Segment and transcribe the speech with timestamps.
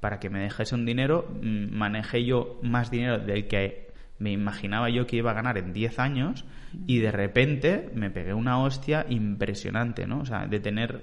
[0.00, 4.90] para que me dejase un dinero, mm, manejé yo más dinero del que me imaginaba
[4.90, 6.44] yo que iba a ganar en 10 años
[6.86, 10.20] y de repente me pegué una hostia impresionante, ¿no?
[10.20, 11.02] O sea, de tener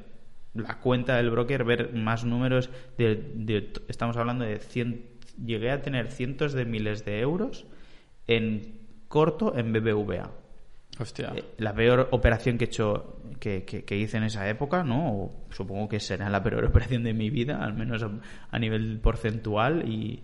[0.53, 5.05] la cuenta del broker, ver más números de, estamos hablando de 100,
[5.45, 7.65] llegué a tener cientos de miles de euros
[8.27, 10.31] en corto en BBVA.
[10.99, 11.33] Hostia.
[11.35, 15.31] Eh, la peor operación que he hecho, que, que, hice en esa época, ¿no?
[15.49, 18.03] supongo que será la peor operación de mi vida, al menos
[18.51, 20.23] a, nivel porcentual y...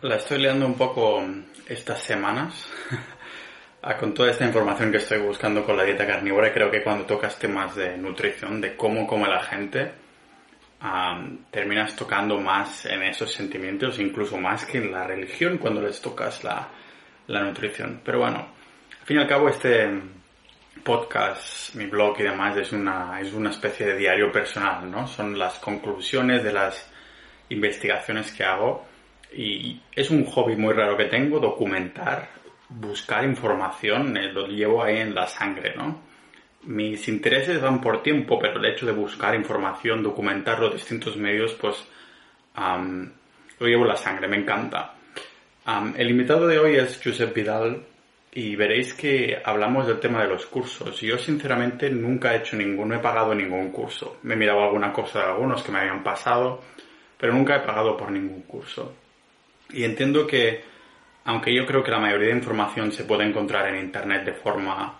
[0.00, 1.24] La estoy leyendo un poco
[1.66, 2.68] estas semanas
[4.00, 7.38] con toda esta información que estoy buscando con la dieta carnívora creo que cuando tocas
[7.38, 9.92] temas de nutrición, de cómo come la gente,
[11.50, 16.44] terminas tocando más en esos sentimientos, incluso más que en la religión cuando les tocas
[16.44, 16.68] la,
[17.26, 18.00] la nutrición.
[18.04, 18.48] Pero bueno,
[19.04, 19.86] al fin y al cabo, este
[20.82, 25.06] podcast, mi blog y demás es una, es una especie de diario personal, ¿no?
[25.06, 26.90] Son las conclusiones de las
[27.50, 28.86] investigaciones que hago
[29.30, 32.30] y es un hobby muy raro que tengo, documentar,
[32.70, 36.00] buscar información, eh, lo llevo ahí en la sangre, ¿no?
[36.62, 41.52] Mis intereses van por tiempo, pero el hecho de buscar información, documentar los distintos medios,
[41.60, 41.76] pues
[42.56, 44.94] lo llevo en la sangre, me encanta.
[45.94, 47.84] el invitado de hoy es Josep Vidal,
[48.36, 51.00] y veréis que hablamos del tema de los cursos.
[51.00, 54.18] Yo sinceramente nunca he hecho ninguno, he pagado ningún curso.
[54.22, 56.60] Me he mirado alguna cosa de algunos que me habían pasado,
[57.16, 58.96] pero nunca he pagado por ningún curso.
[59.70, 60.64] Y entiendo que,
[61.24, 64.98] aunque yo creo que la mayoría de información se puede encontrar en Internet de forma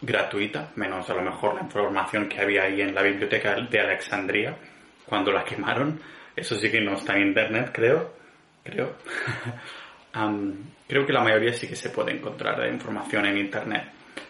[0.00, 4.56] gratuita, menos a lo mejor la información que había ahí en la biblioteca de Alexandria
[5.04, 6.00] cuando la quemaron,
[6.34, 8.14] eso sí que no está en Internet, creo.
[8.64, 8.96] Creo.
[10.92, 13.84] creo que la mayoría sí que se puede encontrar de información en Internet.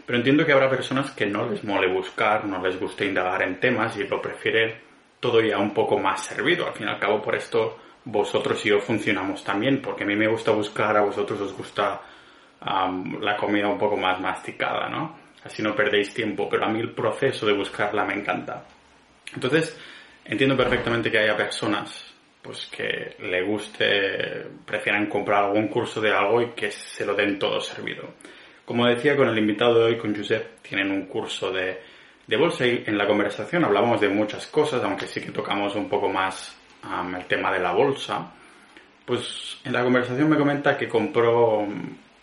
[0.07, 3.59] Pero entiendo que habrá personas que no les mole buscar, no les guste indagar en
[3.59, 4.73] temas y lo prefieren
[5.19, 6.69] todo ya un poco más servido.
[6.69, 10.15] Al fin y al cabo, por esto vosotros y yo funcionamos también, porque a mí
[10.15, 12.01] me gusta buscar, a vosotros os gusta
[12.61, 15.19] la comida un poco más masticada, ¿no?
[15.43, 18.63] Así no perdéis tiempo, pero a mí el proceso de buscarla me encanta.
[19.35, 19.77] Entonces,
[20.25, 26.43] entiendo perfectamente que haya personas pues que le guste, prefieran comprar algún curso de algo
[26.43, 28.15] y que se lo den todo servido.
[28.65, 31.81] Como decía con el invitado de hoy, con Josep, tienen un curso de,
[32.27, 35.89] de bolsa y en la conversación hablamos de muchas cosas, aunque sí que tocamos un
[35.89, 36.57] poco más
[37.17, 38.33] el tema de la bolsa.
[39.05, 41.67] Pues en la conversación me comenta que compró,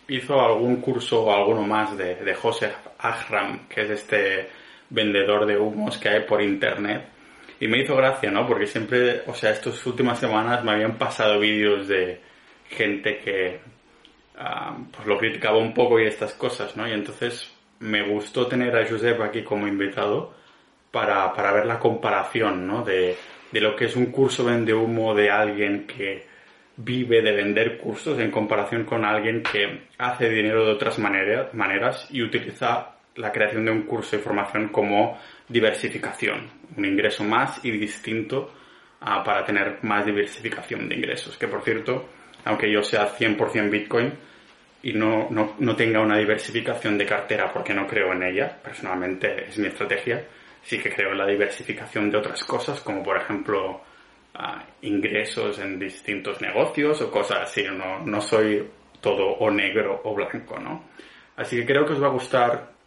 [0.08, 4.48] hizo algún curso o alguno más de, de Joseph Ahram, que es este
[4.90, 7.19] vendedor de humos que hay por internet
[7.60, 8.46] y me hizo gracia, ¿no?
[8.46, 12.20] Porque siempre, o sea, estas últimas semanas me habían pasado vídeos de
[12.70, 13.60] gente que
[14.38, 16.88] ah, pues lo criticaba un poco y estas cosas, ¿no?
[16.88, 20.34] Y entonces me gustó tener a Josep aquí como invitado
[20.90, 22.82] para, para ver la comparación, ¿no?
[22.82, 23.16] De,
[23.52, 26.26] de lo que es un curso vende humo de alguien que
[26.76, 32.22] vive de vender cursos en comparación con alguien que hace dinero de otras maneras y
[32.22, 35.18] utiliza la creación de un curso de formación como
[35.50, 38.52] diversificación, un ingreso más y distinto
[39.00, 41.36] ah, para tener más diversificación de ingresos.
[41.36, 42.08] Que por cierto,
[42.44, 44.12] aunque yo sea 100% Bitcoin
[44.82, 49.48] y no, no, no, tenga una diversificación de cartera porque no creo en ella, personalmente
[49.48, 50.24] es mi estrategia,
[50.62, 53.82] sí que creo en la diversificación de otras cosas, como por ejemplo
[54.34, 57.64] ah, ingresos en distintos negocios o cosas así.
[57.64, 58.64] No, no soy
[59.00, 60.84] todo o negro o blanco, ¿no?
[61.36, 62.79] Así que creo que os va a gustar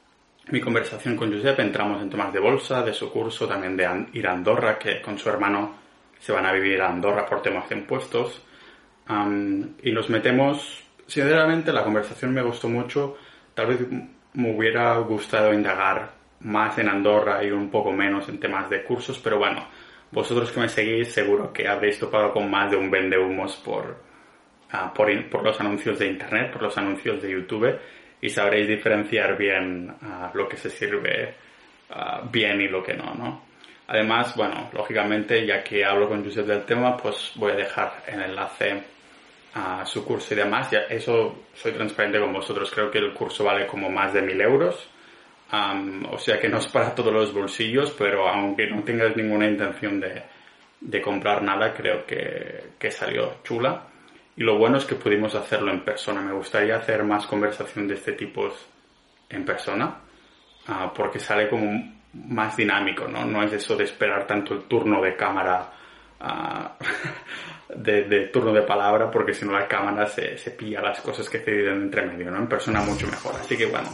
[0.51, 4.27] mi conversación con Josep entramos en temas de bolsa, de su curso, también de ir
[4.27, 5.75] a Andorra, que con su hermano
[6.19, 8.41] se van a vivir a Andorra por temas de impuestos.
[9.83, 13.17] y nos metemos, sinceramente la conversación me gustó mucho,
[13.53, 13.79] tal vez
[14.33, 16.11] me hubiera gustado indagar
[16.41, 19.65] más en Andorra y un poco menos en temas de cursos, pero bueno,
[20.11, 23.97] vosotros que me seguís seguro que habréis topado con más de un vende humos por,
[24.71, 27.79] ah, por, por los anuncios de internet, por los anuncios de YouTube
[28.23, 31.35] y sabréis diferenciar bien ah, lo que se sirve
[31.89, 33.43] ah, bien y lo que no, ¿no?
[33.85, 38.21] Además, bueno, lógicamente, ya que hablo con Josep del tema, pues voy a dejar el
[38.21, 38.81] enlace
[39.55, 40.71] a su curso y demás.
[40.71, 42.71] Ya, eso soy transparente con vosotros.
[42.73, 44.89] Creo que el curso vale como más de mil euros.
[46.09, 49.99] o sea que no es para todos los bolsillos, pero aunque no tengas ninguna intención
[49.99, 50.23] de,
[50.79, 53.89] de comprar nada, creo que, que salió chula.
[54.35, 56.21] Y lo bueno es que pudimos hacerlo en persona.
[56.21, 58.49] Me gustaría hacer más conversación de este tipo
[59.29, 59.95] en persona,
[60.67, 63.25] ah, porque sale como más dinámico, ¿no?
[63.25, 65.71] No es eso de esperar tanto el turno de cámara,
[66.19, 66.77] ah,
[67.75, 71.39] de, turno de palabra, porque si no la cámara se, se pilla las cosas que
[71.39, 72.37] se dicen entre medio, ¿no?
[72.37, 73.35] En persona mucho mejor.
[73.35, 73.89] Así que bueno,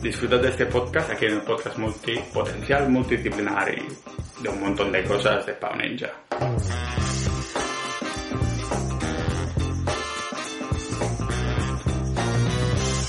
[0.00, 5.02] disfrutad de este podcast, aquí en el podcast multipotencial, multidisciplinar y de un montón de
[5.04, 6.10] cosas de Pau Ninja.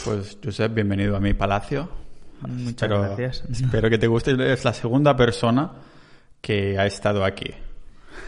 [0.05, 1.89] Pues, Josep, bienvenido a mi palacio.
[2.41, 3.43] Muchas gracias.
[3.51, 4.35] Espero que te guste.
[4.53, 5.71] Es la segunda persona
[6.41, 7.51] que ha estado aquí.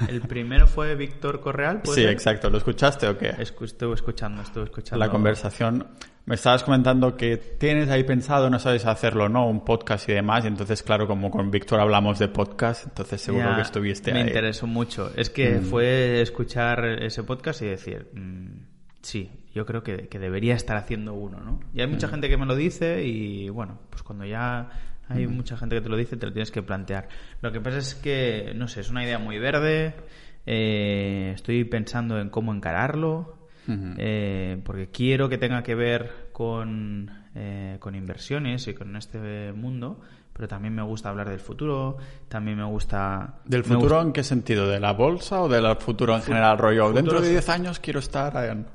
[0.10, 1.82] El primero fue Víctor Correal.
[1.84, 2.50] Sí, exacto.
[2.50, 3.36] ¿Lo escuchaste o qué?
[3.38, 5.06] Estuve escuchando, estuve escuchando.
[5.06, 5.86] La conversación.
[6.26, 9.48] Me estabas comentando que tienes ahí pensado, no sabes hacerlo, ¿no?
[9.48, 10.46] Un podcast y demás.
[10.46, 14.24] Y entonces, claro, como con Víctor hablamos de podcast, entonces seguro que estuviste ahí.
[14.24, 15.12] Me interesó mucho.
[15.16, 15.64] Es que mm.
[15.64, 18.66] fue escuchar ese podcast y decir, mm,
[19.02, 21.60] sí, yo creo que, debería estar haciendo uno, ¿no?
[21.74, 22.12] Y hay mucha mm.
[22.12, 24.70] gente que me lo dice y, bueno, pues cuando ya
[25.10, 27.08] hay mucha gente que te lo dice, te lo tienes que plantear.
[27.42, 29.96] Lo que pasa es que, no sé, es una idea muy verde.
[30.46, 33.36] Eh, estoy pensando en cómo encararlo.
[33.70, 40.00] Eh, porque quiero que tenga que ver con, eh, con inversiones y con este mundo,
[40.32, 41.98] pero también me gusta hablar del futuro,
[42.30, 43.40] también me gusta...
[43.44, 44.70] ¿Del futuro en qué sentido?
[44.70, 46.94] ¿De la bolsa o del futuro en general, rollo?
[46.94, 48.68] Dentro de 10 años quiero estar en...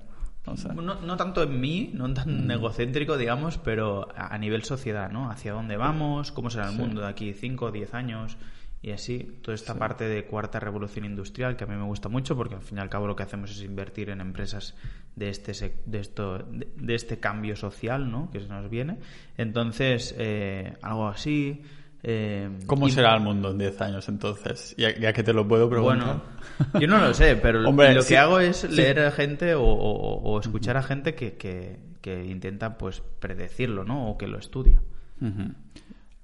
[0.44, 5.30] No, tanto en mí, no tan egocéntrico, digamos, pero a, nivel sociedad, ¿no?
[5.30, 8.36] Hacia dónde vamos, cómo será el mundo de aquí 5 o 10 años
[8.82, 9.38] y así.
[9.42, 12.62] Toda esta parte de cuarta revolución industrial que a mí me gusta mucho porque al
[12.62, 14.74] fin y al cabo lo que hacemos es invertir en empresas
[15.14, 15.52] de este,
[15.86, 18.28] de esto, de, este cambio social, ¿no?
[18.32, 18.98] Que se nos viene.
[19.36, 21.62] Entonces, eh, algo así
[22.04, 24.74] eh, ¿Cómo será el mundo en 10 años entonces?
[24.76, 26.20] Ya, que te lo puedo preguntar.
[26.68, 30.76] Bueno, yo no lo sé, pero lo que hago es leer a gente o, escuchar
[30.76, 34.10] a gente que, que, intenta pues predecirlo, ¿no?
[34.10, 34.80] O que lo estudia.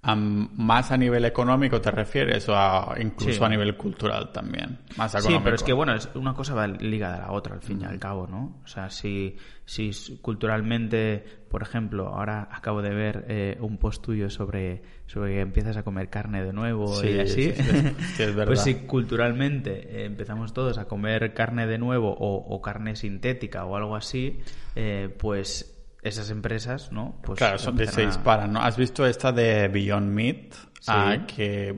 [0.01, 2.55] ¿Más a nivel económico te refieres o
[3.01, 4.79] incluso a nivel cultural también?
[4.97, 7.63] Más Sí, pero es que bueno, es una cosa va ligada a la otra al
[7.63, 8.61] fin y al cabo, ¿no?
[8.65, 9.91] O sea, si, si
[10.23, 15.77] culturalmente, por ejemplo, ahora acabo de ver eh, un post tuyo sobre, sobre que empiezas
[15.77, 17.53] a comer carne de nuevo y así,
[18.47, 23.77] pues si culturalmente eh, empezamos todos a comer carne de nuevo o, carne sintética o
[23.77, 24.39] algo así,
[24.77, 27.17] eh, pues esas empresas, ¿no?
[27.23, 28.61] Pues claro, son de seis para, ¿no?
[28.61, 30.55] ¿Has visto esta de Beyond Meat?
[30.87, 31.75] Ah, que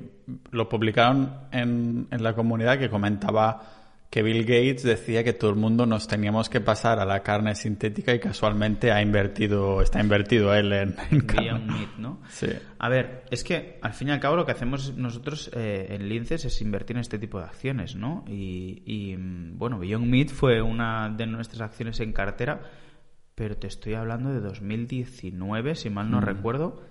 [0.50, 3.80] lo publicaron en, en la comunidad que comentaba
[4.10, 7.54] que Bill Gates decía que todo el mundo nos teníamos que pasar a la carne
[7.54, 12.20] sintética y casualmente ha invertido, está invertido él en, Beyond Meat, ¿no?
[12.28, 12.48] Sí.
[12.80, 16.08] A ver, es que al fin y al cabo lo que hacemos nosotros eh, en
[16.08, 18.24] Linces es invertir en este tipo de acciones, ¿no?
[18.26, 22.60] Y, y bueno, Beyond Meat fue una de nuestras acciones en cartera
[23.40, 26.24] pero te estoy hablando de 2019, si mal no mm.
[26.24, 26.82] recuerdo,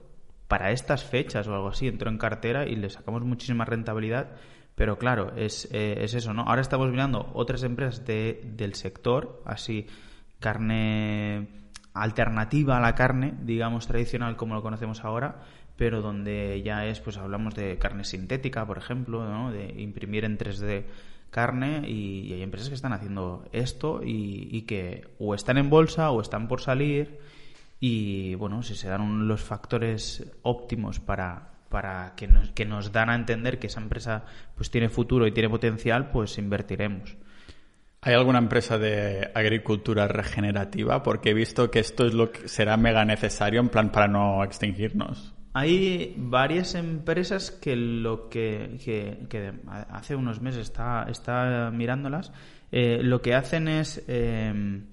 [0.48, 4.32] para estas fechas o algo así, entró en cartera y le sacamos muchísima rentabilidad,
[4.74, 6.42] pero claro, es, eh, es eso, ¿no?
[6.42, 9.86] Ahora estamos mirando otras empresas de, del sector, así,
[10.40, 11.50] carne
[11.94, 15.44] alternativa a la carne, digamos, tradicional como lo conocemos ahora,
[15.76, 19.52] pero donde ya es, pues hablamos de carne sintética, por ejemplo, ¿no?
[19.52, 20.86] de imprimir en 3D
[21.30, 26.22] carne y, hay empresas que están haciendo esto y, que o están en bolsa o
[26.22, 27.20] están por salir
[27.80, 33.10] y bueno, si se dan los factores óptimos para, para que, nos, que nos dan
[33.10, 37.16] a entender que esa empresa pues tiene futuro y tiene potencial, pues invertiremos.
[38.02, 41.04] ¿Hay alguna empresa de agricultura regenerativa?
[41.04, 44.44] Porque he visto que esto es lo que será mega necesario en plan para no
[44.44, 45.34] extinguirnos.
[45.60, 49.28] Hay varias empresas que lo que,
[49.90, 52.32] hace unos meses está, está mirándolas,
[52.72, 54.84] eh, lo que hacen es, eh,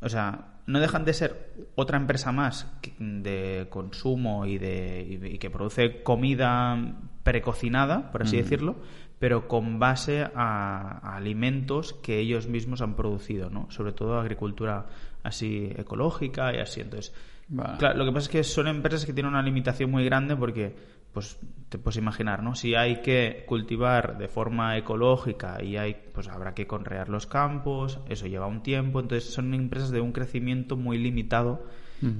[0.00, 2.66] o sea, no dejan de ser otra empresa más
[2.98, 8.76] de consumo y, de, y que produce comida precocinada, por así decirlo,
[9.18, 13.70] pero con base a, alimentos que ellos mismos han producido, ¿no?
[13.70, 14.86] Sobre todo agricultura
[15.22, 16.80] así ecológica y así.
[16.80, 17.12] Entonces,
[17.50, 20.74] lo que pasa es que son empresas que tienen una limitación muy grande porque,
[21.12, 21.38] pues,
[21.68, 22.54] te puedes imaginar, ¿no?
[22.54, 28.00] Si hay que cultivar de forma ecológica y hay, pues habrá que conrear los campos,
[28.08, 31.64] eso lleva un tiempo, entonces son empresas de un crecimiento muy limitado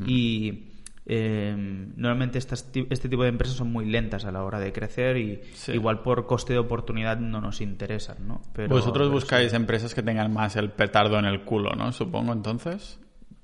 [0.06, 0.73] y
[1.06, 1.54] eh,
[1.97, 5.40] normalmente estas, este tipo de empresas son muy lentas a la hora de crecer y
[5.68, 8.42] igual por coste de oportunidad no nos interesan, ¿no?
[8.52, 11.92] Pero, Vosotros buscáis empresas que tengan más el petardo en el culo, ¿no?
[11.92, 12.99] Supongo entonces.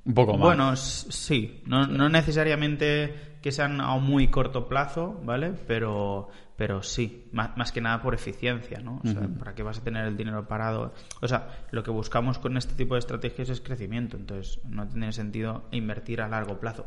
[0.04, 0.40] Un poco más.
[0.40, 1.62] Bueno, sí.
[1.66, 5.52] No, no necesariamente que sean a un muy corto plazo, ¿vale?
[5.66, 9.02] Pero, pero sí, más, que nada por eficiencia, ¿no?
[9.04, 10.94] O sea, ¿para qué vas a tener el dinero parado?
[11.20, 15.12] O sea, lo que buscamos con este tipo de estrategias es crecimiento, entonces no tiene
[15.12, 16.86] sentido invertir a largo plazo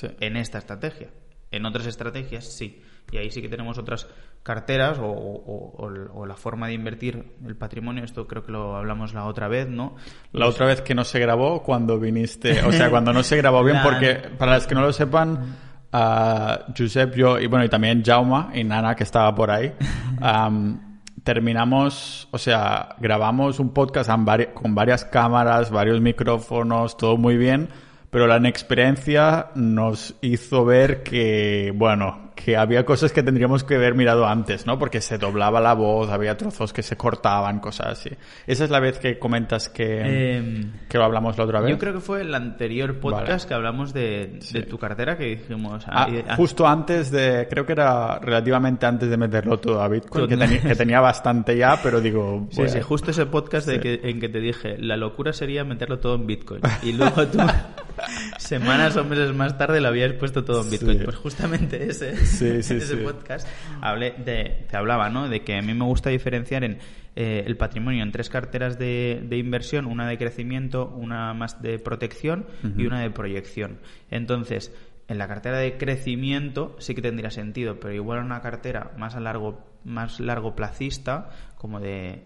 [0.00, 1.10] en esta estrategia.
[1.50, 4.08] En otras estrategias sí, y ahí sí que tenemos otras
[4.42, 8.04] carteras o, la forma de invertir el patrimonio.
[8.04, 9.96] Esto creo que lo hablamos la otra vez, ¿no?
[10.32, 13.62] La otra vez que no se grabó cuando viniste, o sea, cuando no se grabó
[13.64, 15.56] bien, porque para los que no lo sepan,
[15.92, 19.72] uh, Josep, yo y bueno, y también Jauma y Nana que estaba por ahí.
[21.22, 24.10] terminamos, o sea, grabamos un podcast
[24.54, 27.68] con varias cámaras, varios micrófonos, todo muy bien,
[28.10, 33.94] pero la inexperiencia nos hizo ver que, bueno, que había cosas que tendríamos que haber
[33.94, 34.78] mirado antes, ¿no?
[34.78, 38.10] Porque se doblaba la voz, había trozos que se cortaban, cosas así.
[38.46, 41.70] Esa es la vez que comentas que, Em, que lo hablamos la otra vez.
[41.70, 43.48] Yo creo que fue el anterior podcast Vale.
[43.48, 44.54] que hablamos de, Sí.
[44.54, 45.84] de tu cartera que dijimos...
[45.86, 50.28] Ah, ah, justo antes de, creo que era relativamente antes de meterlo todo a Bitcoin,
[50.28, 54.20] que, tenía bastante ya, pero digo, Sí, bueno, sí, justo ese podcast de que, en
[54.20, 56.60] que te dije, la locura sería meterlo todo en Bitcoin.
[56.82, 57.38] Y luego tú,
[58.38, 60.98] semanas o meses más tarde, lo habías puesto todo en Bitcoin.
[60.98, 61.04] Sí.
[61.04, 62.96] Pues justamente ese, Sí, sí, ese sí.
[62.96, 63.46] podcast
[63.80, 65.28] hablé de, te hablaba, ¿no?
[65.28, 66.78] De que a mí me gusta diferenciar en
[67.14, 71.78] eh, el patrimonio en tres carteras de, de inversión, una de crecimiento, una más de
[71.78, 73.80] protección y una de proyección.
[74.10, 74.72] Entonces,
[75.08, 79.14] en la cartera de crecimiento sí que tendría sentido, pero igual en una cartera más
[79.14, 82.24] a largo, más largo placista, como de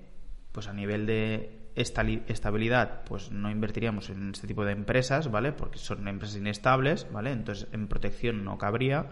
[0.52, 5.52] pues a nivel de estabilidad, pues no invertiríamos en este tipo de empresas, ¿vale?
[5.52, 7.32] Porque son empresas inestables, ¿vale?
[7.32, 9.06] Entonces en protección no cabría.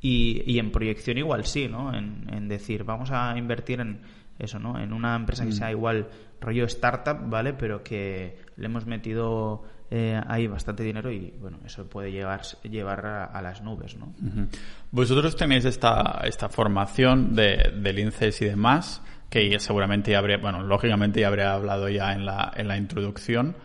[0.00, 1.92] Y, y en proyección igual sí, ¿no?
[1.92, 4.00] En, en decir, vamos a invertir en
[4.38, 4.78] eso, ¿no?
[4.78, 6.08] En una empresa que sea igual
[6.40, 7.52] rollo startup, ¿vale?
[7.54, 13.04] Pero que le hemos metido eh, ahí bastante dinero y, bueno, eso puede llegar, llevar
[13.06, 14.06] a, a las nubes, ¿no?
[14.06, 14.46] Ujú.
[14.92, 20.62] Vosotros tenéis esta, esta formación de, del INCES y demás, que seguramente ya habré, bueno,
[20.62, 23.56] lógicamente ya habré hablado ya en la, en la introducción.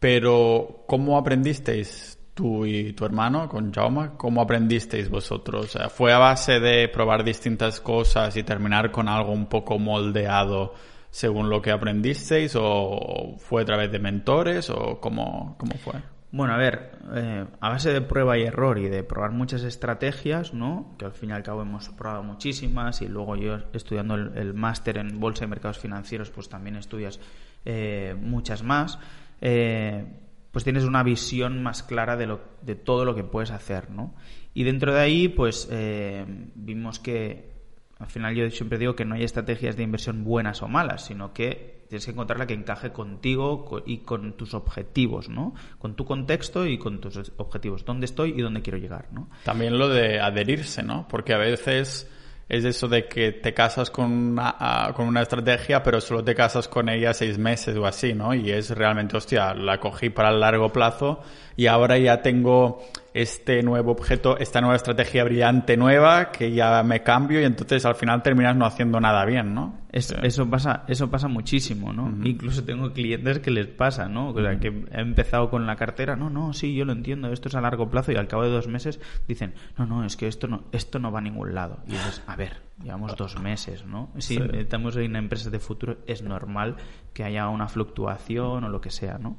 [0.00, 4.12] Pero, ¿cómo aprendisteis tú y tu hermano con Jaume?
[4.16, 5.76] ¿Cómo aprendisteis vosotros?
[5.94, 10.72] ¿Fue a base de probar distintas cosas y terminar con algo un poco moldeado
[11.10, 12.56] según lo que aprendisteis?
[12.58, 14.70] ¿O fue a través de mentores?
[14.70, 16.00] ¿O cómo, cómo fue?
[16.32, 20.54] Bueno, a ver, eh, a base de prueba y error y de probar muchas estrategias,
[20.54, 20.94] ¿no?
[20.98, 24.54] Que al fin y al cabo hemos probado muchísimas y luego yo estudiando el, el
[24.54, 27.20] máster en Bolsa y Mercados Financieros, pues también estudias
[27.66, 28.98] eh, muchas más.
[29.42, 30.06] eh,
[30.50, 34.14] pues tienes una visión más clara de, lo, de todo lo que puedes hacer, ¿no?
[34.54, 37.50] Y dentro de ahí, pues eh, vimos que
[37.98, 41.32] al final yo siempre digo que no hay estrategias de inversión buenas o malas, sino
[41.34, 45.54] que tienes que encontrar la que encaje contigo co- y con tus objetivos, ¿no?
[45.78, 47.84] Con tu contexto y con tus objetivos.
[47.84, 49.28] ¿Dónde estoy y dónde quiero llegar, ¿no?
[49.44, 51.06] También lo de adherirse, ¿no?
[51.08, 52.10] Porque a veces
[52.50, 56.34] es eso de que te casas con una, ah, con una estrategia, pero solo te
[56.34, 58.34] casas con ella seis meses o así, ¿no?
[58.34, 61.20] Y es realmente, hostia, la cogí para el largo plazo
[61.56, 67.02] y ahora ya tengo este nuevo objeto, esta nueva estrategia brillante nueva que ya me
[67.02, 69.80] cambio y entonces al final terminas no haciendo nada bien, ¿no?
[69.92, 70.14] Es- Sí.
[70.22, 72.08] Eso pasa, eso pasa muchísimo, ¿no?
[72.24, 74.30] Incluso tengo clientes que les pasa, ¿no?
[74.30, 77.48] O sea, que he empezado con la cartera, no, no, sí, yo lo entiendo, esto
[77.48, 80.28] es a largo plazo y al cabo de dos meses dicen, no, no, es que
[80.28, 81.78] esto no, esto no va a ningún lado.
[81.88, 84.10] Y dices, a ver, llevamos dos meses, ¿no?
[84.18, 84.42] Si Sí.
[84.54, 86.76] estamos en empresas de futuro, es normal
[87.12, 89.38] que haya una fluctuación o lo que sea, ¿no?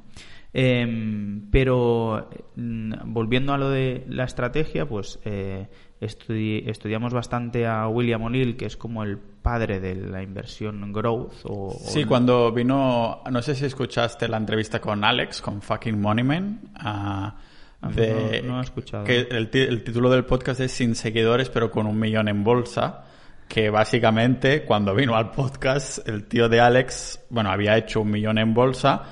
[0.54, 1.21] Em,
[1.52, 5.68] pero mm, volviendo a lo de la estrategia, pues eh,
[6.00, 11.34] estudi- estudiamos bastante a William O'Neill, que es como el padre de la inversión growth.
[11.44, 16.00] O, o Sí, cuando vino, no sé si escuchaste la entrevista con Alex, con fucking
[16.00, 17.36] Moneyman, ah,
[17.84, 19.02] Ah, de, no- no he escuchado.
[19.04, 23.02] que el, el título del podcast es Sin seguidores pero con un millón en bolsa,
[23.48, 28.38] que básicamente cuando vino al podcast el tío de Alex, bueno, había hecho un millón
[28.38, 29.02] en bolsa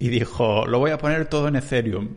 [0.00, 2.08] y dijo, lo voy a poner todo en Ethereum.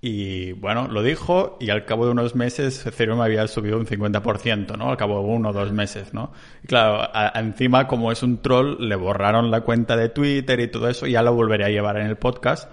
[0.00, 4.76] Y bueno, lo dijo y al cabo de unos meses Ethereum había subido un 50%,
[4.78, 4.90] ¿no?
[4.90, 6.32] Al cabo de uno o dos meses, ¿no?
[6.62, 10.68] Y claro, a- encima como es un troll, le borraron la cuenta de Twitter y
[10.68, 12.70] todo eso y ya lo volveré a llevar en el podcast.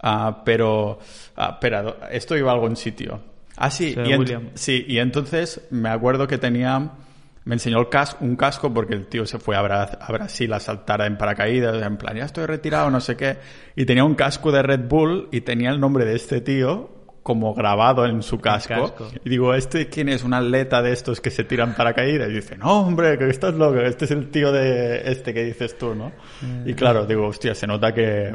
[0.00, 0.98] Ah, pero,
[1.36, 3.20] ah, espera, esto iba a algún sitio.
[3.56, 4.12] Ah, sí, y,
[4.54, 6.92] sí, y entonces me acuerdo que tenía,
[7.44, 10.52] me enseñó el cas- un casco porque el tío se fue a, Bra- a Brasil
[10.52, 13.38] a saltar en paracaídas, en plan, ya estoy retirado, no sé qué,
[13.76, 16.90] y tenía un casco de Red Bull y tenía el nombre de este tío
[17.22, 18.74] como grabado en su casco.
[18.74, 19.10] casco.
[19.24, 20.24] Y digo, ¿este quién es?
[20.24, 22.30] ¿Un atleta de estos que se tiran paracaídas?
[22.30, 25.76] Y dice, no, hombre, que estás loco, este es el tío de este que dices
[25.76, 26.12] tú, ¿no?
[26.66, 28.34] Y claro, digo, hostia, se nota que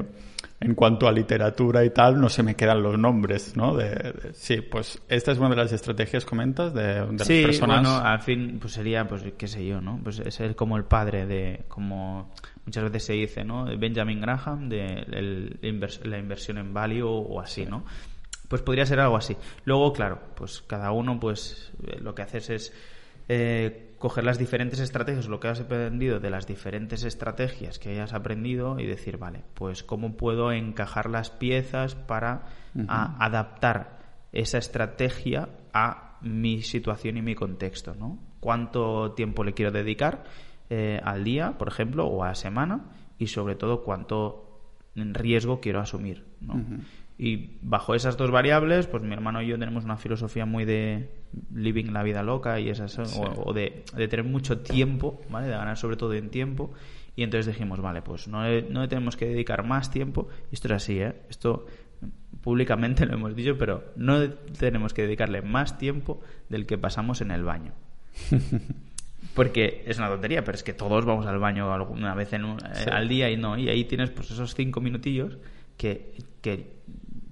[0.62, 3.76] en cuanto a literatura y tal, no se me quedan los nombres, ¿no?
[3.76, 7.52] De, de- sí, pues esta es una de las estrategias, comentas, de, de sí, las
[7.52, 7.82] personas.
[7.82, 10.00] bueno, al fin, pues sería, pues qué sé yo, ¿no?
[10.04, 12.32] Pues es el- como el padre de, como
[12.66, 13.66] muchas veces se dice, ¿no?
[13.66, 17.84] De Benjamin Graham, de el invers- la inversión en value o, o así, ¿no?
[18.48, 19.36] Pues podría ser algo así.
[19.66, 22.74] Luego, claro, pues cada uno, pues eh, lo que haces es
[23.28, 28.14] eh, coger las diferentes estrategias, lo que has aprendido de las diferentes estrategias que hayas
[28.14, 32.44] aprendido y decir, vale, pues cómo puedo encajar las piezas para
[32.88, 33.98] a- adaptar
[34.32, 38.20] esa estrategia a mi situación y mi contexto, ¿no?
[38.40, 40.24] ¿Cuánto tiempo le quiero dedicar
[40.70, 42.86] eh, al día, por ejemplo, o a la semana?
[43.18, 46.54] Y sobre todo, cuánto riesgo quiero asumir, ¿no?
[47.18, 51.10] Y bajo esas dos variables, pues mi hermano y yo tenemos una filosofía muy de
[51.54, 55.48] living la vida loca y esas, o, de, de, tener mucho tiempo, ¿vale?
[55.48, 56.74] De ganar sobre todo en tiempo.
[57.16, 60.28] Y entonces dijimos, vale, pues no le, no tenemos que dedicar más tiempo.
[60.52, 61.14] Y esto es así, ¿eh?
[61.30, 61.66] Esto
[62.42, 67.32] públicamente lo hemos dicho, pero no tenemos que dedicarle más tiempo del que pasamos en
[67.32, 67.72] el baño.
[69.34, 72.60] Porque es una tontería, pero es que todos vamos al baño alguna vez en un,
[72.60, 73.58] eh, al día y no.
[73.58, 75.38] Y ahí tienes pues esos cinco minutillos
[75.78, 76.76] que, que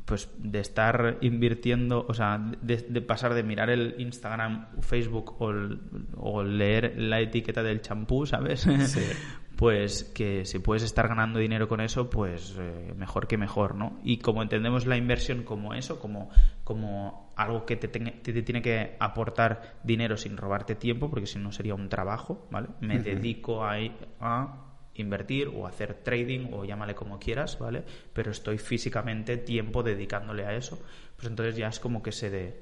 [0.05, 6.95] pues de estar invirtiendo, o sea, de, pasar de mirar el Instagram, Facebook o, leer
[6.97, 8.67] la etiqueta del champú, ¿sabes?
[9.55, 13.99] pues que si puedes estar ganando dinero con eso, pues eh, mejor que mejor, ¿no?
[14.03, 16.29] Y como entendemos la inversión como eso, como,
[16.65, 21.51] como algo que te, te, tiene que aportar dinero sin robarte tiempo, porque si no
[21.53, 22.67] sería un trabajo, ¿vale?
[22.81, 23.77] Me dedico a,
[24.19, 27.83] a invertir o hacer trading o llámale como quieras, ¿vale?
[28.13, 30.79] Pero estoy físicamente tiempo dedicándole a eso,
[31.15, 32.61] pues entonces ya es como que se de,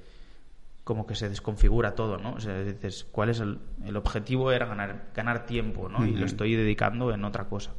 [0.84, 2.34] como que se desconfigura todo, ¿no?
[2.34, 4.52] O sea, dices, ¿cuál es el, el objetivo?
[4.52, 6.06] Era ganar, ganar tiempo, ¿no?
[6.06, 7.72] Y lo estoy dedicando en otra cosa.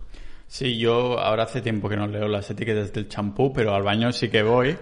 [0.47, 4.13] Sí, yo ahora hace tiempo que no leo las etiquetas del champú, pero al baño
[4.13, 4.77] sí que voy.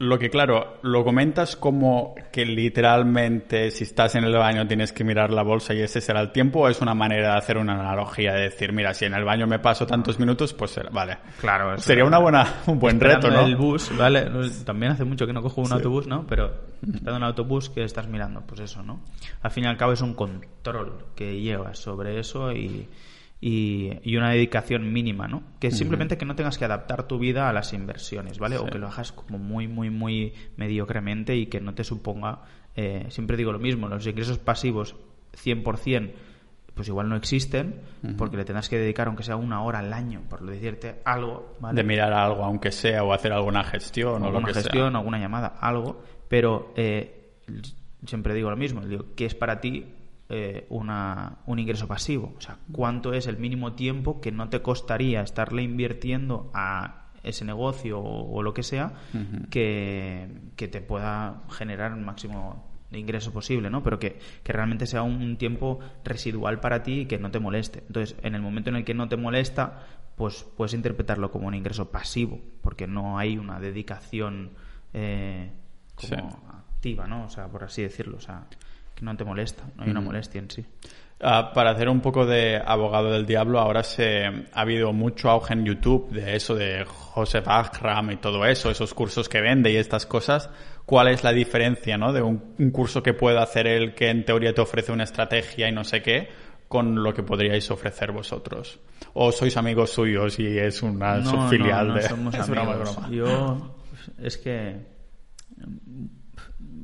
[0.00, 5.04] Lo que, claro, lo comentas como que literalmente si estás en el baño tienes que
[5.04, 7.74] mirar la bolsa y ese será el tiempo, o es una manera de hacer una
[7.74, 11.18] analogía, de decir, mira, si en el baño me paso tantos minutos, pues vale.
[11.38, 11.76] Claro.
[11.76, 13.44] Sería una buena, un buen reto, ¿no?
[13.44, 14.26] el bus, ¿vale?
[14.64, 16.26] También hace mucho que no cojo un autobús, ¿no?
[16.26, 18.40] Pero estando en el autobús, ¿qué estás mirando?
[18.46, 19.02] Pues eso, ¿no?
[19.42, 22.88] Al fin y al cabo es un control que llevas sobre eso y
[23.40, 25.42] y, una dedicación mínima, ¿no?
[25.58, 28.58] Que simplemente que no tengas que adaptar tu vida a las inversiones, ¿vale?
[28.58, 32.42] O que lo hagas como muy, muy, muy mediocremente y que no te suponga,
[32.76, 34.96] eh, siempre digo lo mismo, los ingresos pasivos
[35.42, 36.12] 100%
[36.74, 37.80] pues igual no existen
[38.16, 41.76] porque le tendrás que dedicar aunque sea una hora al año por decirte algo ¿vale?
[41.76, 45.58] de mirar algo aunque sea o hacer alguna gestión o, lo que gestión alguna llamada
[45.60, 47.32] algo pero eh,
[48.06, 49.84] siempre digo lo mismo digo que es para ti
[50.32, 52.34] eh, una, un ingreso pasivo.
[52.36, 57.44] O sea, cuánto es el mínimo tiempo que no te costaría estarle invirtiendo a ese
[57.44, 58.92] negocio o, lo que sea
[59.50, 63.82] que, te pueda generar el máximo ingreso posible, ¿no?
[63.82, 67.82] Pero que, realmente sea un tiempo residual para ti y que no te moleste.
[67.86, 71.54] Entonces, en el momento en el que no te molesta, pues puedes interpretarlo como un
[71.54, 74.52] ingreso pasivo, porque no hay una dedicación
[74.92, 75.50] eh,
[75.94, 77.24] como activa, ¿no?
[77.24, 78.16] O sea, por así decirlo.
[78.16, 78.46] O sea,
[79.00, 80.64] no te molesta, no hay una molestia en sí.
[81.22, 85.52] Ah, para hacer un poco de abogado del diablo, ahora se ha habido mucho auge
[85.52, 89.76] en YouTube de eso de Joseph Akram y todo eso, esos cursos que vende y
[89.76, 90.48] estas cosas.
[90.86, 92.14] ¿Cuál es la diferencia, no?
[92.14, 95.72] De un, curso que pueda hacer él que en teoría te ofrece una estrategia y
[95.72, 96.30] no sé qué,
[96.68, 98.80] con lo que podríais ofrecer vosotros.
[99.12, 102.02] ¿O sois amigos suyos y es una subfilial no, de?
[102.02, 102.98] Somos amigos.
[103.10, 103.76] Yo
[104.18, 104.86] es que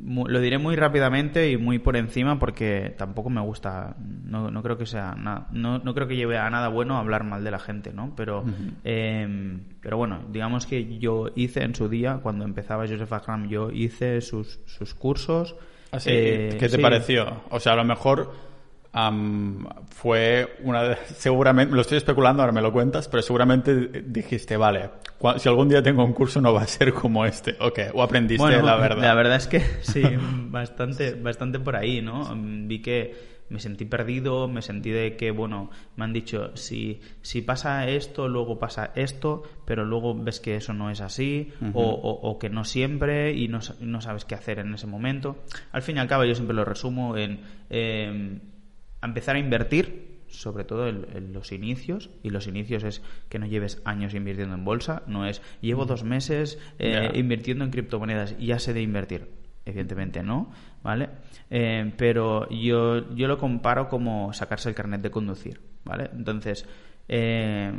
[0.04, 4.76] lo diré muy rápidamente y muy por encima porque tampoco me gusta no, no creo
[4.78, 7.59] que sea nada no, no, creo que lleve a nada bueno hablar mal de la
[7.59, 8.44] gente no pero
[8.85, 13.70] em, pero bueno digamos que yo hice en su día cuando empezaba Joseph Akram yo
[13.70, 15.56] hice sus, sus cursos.
[15.92, 17.42] Ah, eh, ¿qué te pareció?
[17.50, 18.32] o sea a lo mejor
[19.90, 24.90] fue una seguramente lo estoy especulando ahora me lo cuentas pero seguramente dijiste vale
[25.38, 28.62] si algún día tengo un curso no va a ser como este ok o aprendiste
[28.62, 29.02] la verdad.
[29.02, 30.02] la verdad es que sí
[30.48, 35.70] bastante bastante por ahí no vi que me sentí perdido, me sentí de que, bueno,
[35.94, 40.72] me han dicho, si, si pasa esto, luego pasa esto, pero luego ves que eso
[40.72, 44.74] no es así, o, o, que no siempre y no, no, sabes qué hacer en
[44.74, 45.44] ese momento.
[45.70, 47.40] Al fin y al cabo, yo siempre lo resumo en...
[47.70, 48.40] Eh,
[49.02, 53.80] empezar a invertir, sobre todo en, los inicios, y los inicios es que no lleves
[53.85, 58.59] años invirtiendo en bolsa, no es llevo dos meses eh, invirtiendo en criptomonedas y ya
[58.59, 59.28] sé de invertir.
[59.64, 61.09] Evidentemente no, ¿vale?
[61.50, 66.09] Eh, pero yo, yo lo comparo como sacarse el carnet de conducir, ¿vale?
[66.12, 66.66] Entonces,
[67.09, 67.72] eh,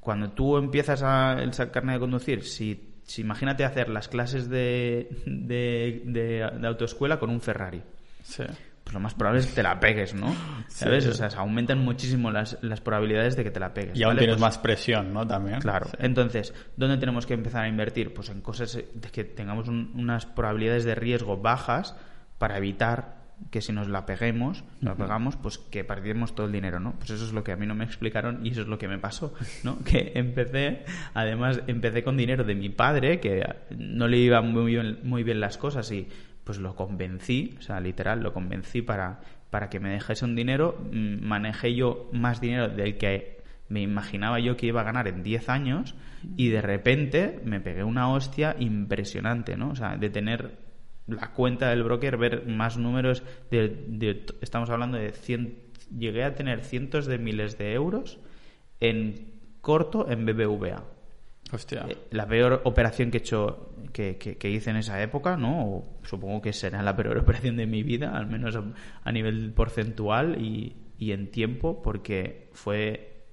[0.00, 5.08] cuando tú empiezas a el carnet de conducir, si, si imagínate hacer las clases de,
[5.26, 7.82] de, de autoescuela con un Ferrari.
[8.22, 8.44] Sí
[8.84, 10.34] pues lo más probable es que te la pegues, ¿no?
[10.68, 11.06] ¿Sabes?
[11.06, 13.98] O sea, se aumentan muchísimo las, las, probabilidades de que te la pegues.
[13.98, 15.26] Y aún tienes pues más presión, ¿no?
[15.26, 15.60] También.
[15.60, 15.86] Claro.
[15.98, 18.12] Entonces, ¿dónde tenemos que empezar a invertir?
[18.12, 21.96] Pues en cosas de que tengamos unas probabilidades de riesgo bajas
[22.36, 26.52] para evitar que si nos la peguemos, nos la pegamos, pues que perdemos todo el
[26.52, 26.92] dinero, ¿no?
[26.98, 28.88] Pues eso es lo que a mí no me explicaron y eso es lo que
[28.88, 29.78] me pasó, ¿no?
[29.84, 33.42] Que empecé, además, empecé con dinero de mi padre, que
[33.76, 36.08] no le iban muy bien, muy bien las cosas y
[36.44, 40.78] pues lo convencí, o sea, literal, lo convencí para, para que me dejase un dinero,
[40.92, 45.22] mm, manejé yo más dinero del que me imaginaba yo que iba a ganar en
[45.22, 45.94] 10 años
[46.36, 49.70] y de repente me pegué una hostia impresionante, ¿no?
[49.70, 50.58] O sea, de tener
[51.06, 53.22] la cuenta del broker, ver más números
[54.40, 55.58] estamos hablando de 100,
[55.98, 58.18] llegué a tener cientos de miles de euros
[58.80, 60.93] en corto en BBVA.
[61.52, 65.84] Eh, la peor operación que he hecho, que, que, hice en esa época, ¿no?
[66.02, 68.58] supongo que será la peor operación de mi vida, al menos
[69.04, 73.24] a, nivel porcentual y, y, en tiempo, porque fue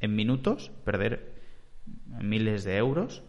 [0.00, 1.34] en minutos perder
[2.20, 3.22] miles de euros,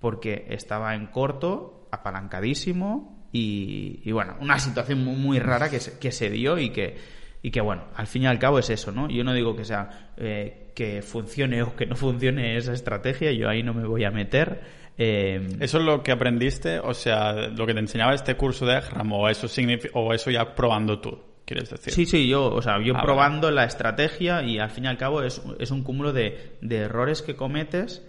[0.00, 6.10] porque estaba en corto, apalancadísimo y, y bueno, una situación muy, muy rara que que
[6.10, 6.96] se dio y que,
[7.44, 9.06] y que bueno, al fin y al cabo es eso, ¿no?
[9.10, 13.50] Yo no digo que sea eh, que funcione o que no funcione esa estrategia, yo
[13.50, 14.62] ahí no me voy a meter.
[14.96, 16.78] Eh, ¿Eso es lo que aprendiste?
[16.78, 19.46] O sea, lo que te enseñaba este curso de Egram o eso,
[19.92, 21.92] o eso ya probando tú, quieres decir?
[21.92, 24.96] Sí, sí, yo, o sea, yo ah, probando la estrategia y al fin y al
[24.96, 28.02] cabo es, es un cúmulo de, de, errores que cometes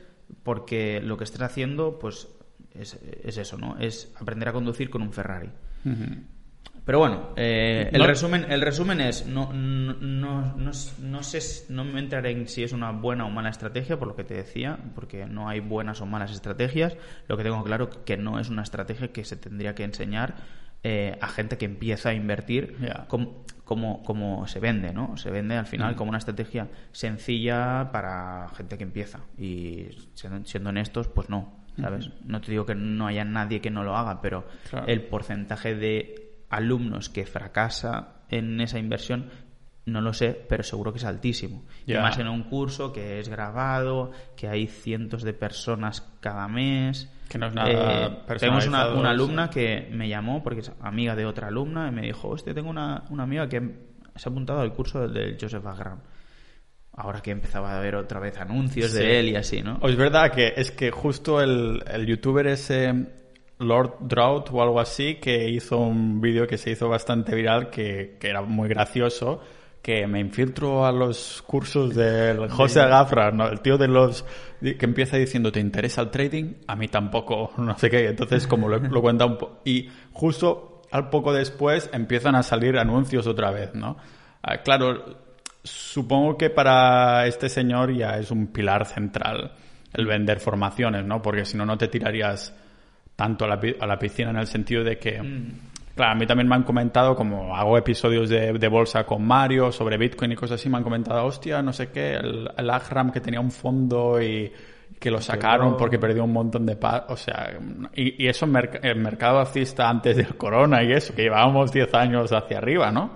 [0.44, 2.30] porque lo que estés haciendo, pues,
[2.74, 3.78] es, es, eso, ¿no?
[3.80, 5.50] Es aprender a conducir con un Ferrari.
[6.86, 12.00] Pero bueno, eh, el, resumen, el resumen es, no, no, no, no, sé, no me
[12.00, 15.26] entraré en si es una buena o mala estrategia, por lo que te decía, porque
[15.26, 16.96] no hay buenas o malas estrategias.
[17.28, 20.36] Lo que tengo claro que no es una estrategia que se tendría que enseñar
[20.84, 25.18] eh, a gente que empieza a invertir como, como, se vende, ¿no?
[25.18, 25.98] Se vende al final mm.
[25.98, 29.22] como una estrategia sencilla para gente que empieza.
[29.40, 31.66] Y siendo, siendo honestos, pues no.
[31.82, 32.10] ¿Sabes?
[32.24, 34.48] No te digo que no haya nadie que no lo haga, pero
[34.88, 39.30] el porcentaje de alumnos que fracasa en esa inversión,
[39.86, 41.64] no lo sé, pero seguro que es altísimo.
[41.86, 47.12] Y más en un curso que es grabado, que hay cientos de personas cada mes.
[47.30, 51.26] Que no es nada eh, Tenemos una, alumna que me llamó, porque es amiga de
[51.26, 53.60] otra alumna, y me dijo, hostia, tengo una, amiga que
[54.16, 56.00] se ha apuntado al curso del Joseph Agram.
[56.98, 59.78] Ahora que empezaba a ver otra vez anuncios de él y así, ¿no?
[59.82, 63.25] O es verdad que es que justo el, el youtuber ese
[63.60, 68.18] Lord Drought o algo así, que hizo un vídeo que se hizo bastante viral, que,
[68.22, 69.42] era muy gracioso,
[69.82, 73.48] que me infiltro a los cursos del José Agafra, ¿no?
[73.48, 74.26] el tío de los
[74.62, 76.56] que empieza diciendo, ¿te interesa el trading?
[76.68, 78.08] A mí tampoco, no sé qué.
[78.08, 79.62] Entonces, como lo, lo cuenta un poco...
[79.64, 83.98] Y justo al poco después empiezan a salir anuncios otra vez, ¿no?
[84.42, 85.18] Ah, claro,
[85.64, 89.54] supongo que para este señor ya es un pilar central
[89.94, 91.22] el vender formaciones, ¿no?
[91.22, 92.54] Porque si no, no te tirarías
[93.16, 95.52] tanto a la, a la piscina en el sentido de que, mm.
[95.96, 99.72] claro, a mí también me han comentado, como hago episodios de, de, bolsa con Mario
[99.72, 103.12] sobre Bitcoin y cosas así, me han comentado, hostia, no sé qué, el, el Agram
[103.12, 104.52] que tenía un fondo y
[105.00, 107.58] que lo sacaron porque perdió un montón de paz, o sea,
[107.94, 111.94] y, y eso en el mercado alcista antes del corona y eso, que llevábamos 10
[111.94, 113.12] años hacia arriba, ¿no?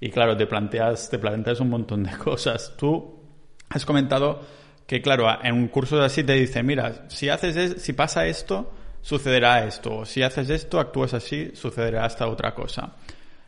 [0.00, 2.74] Y claro, te planteas, te planteas un montón de cosas.
[2.76, 3.20] Tú
[3.68, 4.40] has comentado
[4.86, 8.72] que, claro, en un curso así te dice, mira, si haces, si pasa esto,
[9.08, 10.04] sucederá esto.
[10.04, 12.92] Si haces esto, actúas así, sucederá esta otra cosa.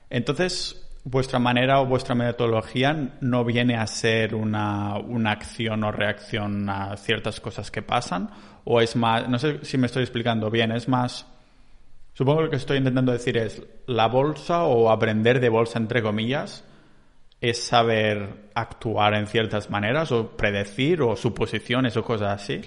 [0.08, 6.66] Entonces, vuestra manera o vuestra metodología no viene a ser una, una, acción o reacción
[6.70, 8.30] a ciertas cosas que pasan,
[8.64, 11.26] o es más, no sé si me estoy explicando bien, es más,
[12.14, 16.00] supongo que lo que estoy intentando decir es, la bolsa o aprender de bolsa entre
[16.00, 16.64] comillas,
[17.38, 22.62] es saber actuar en ciertas maneras o predecir o suposiciones o cosas así.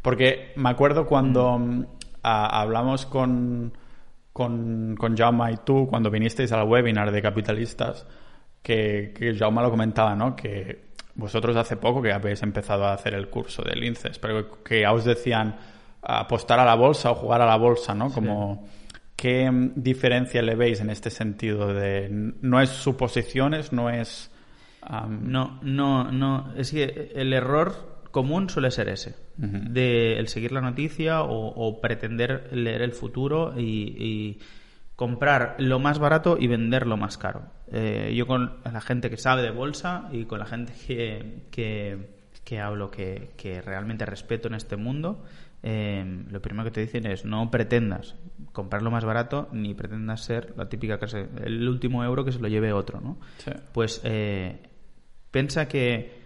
[0.00, 1.84] Porque me acuerdo cuando mm
[2.22, 3.76] hablamos con,
[4.32, 8.06] con, con Jaume y tú cuando vinisteis al webinar de capitalistas,
[8.62, 10.36] que, que Jaume lo comentaba, ¿no?
[10.36, 14.82] Que vosotros hace poco que habéis empezado a hacer el curso del INCES, pero que
[14.82, 15.56] ya os decían
[16.02, 18.10] apostar a la bolsa o jugar a la bolsa, ¿no?
[18.10, 18.66] Como...
[19.22, 24.32] ¿Qué diferencia le veis en este sentido de no es suposiciones, no es
[25.08, 30.60] no no no es que el error común suele ser ese, de el seguir la
[30.60, 34.38] noticia o, pretender leer el futuro y,
[34.94, 37.46] comprar lo más barato y vender lo más caro.
[37.72, 40.72] Eh, yo con la gente que sabe de bolsa y con la gente
[41.50, 42.06] que,
[42.44, 45.24] que, hablo, que, que, realmente respeto en este mundo,
[45.64, 48.16] eh, lo primero que te dicen es no pretendas
[48.52, 51.06] comprar lo más barato ni pretendas ser la típica que
[51.44, 53.18] el último euro que se lo lleve otro, ¿no?
[53.72, 54.60] Pues eh,
[55.30, 56.21] piensa que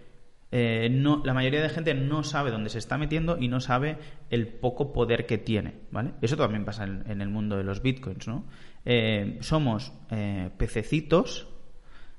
[0.52, 3.98] eh, no, la mayoría de gente no sabe dónde se está metiendo y no sabe
[4.30, 6.12] el poco poder que tiene, ¿vale?
[6.22, 8.44] Eso también pasa en, el mundo de los bitcoins, ¿no?
[8.84, 11.48] Eh, somos eh, pececitos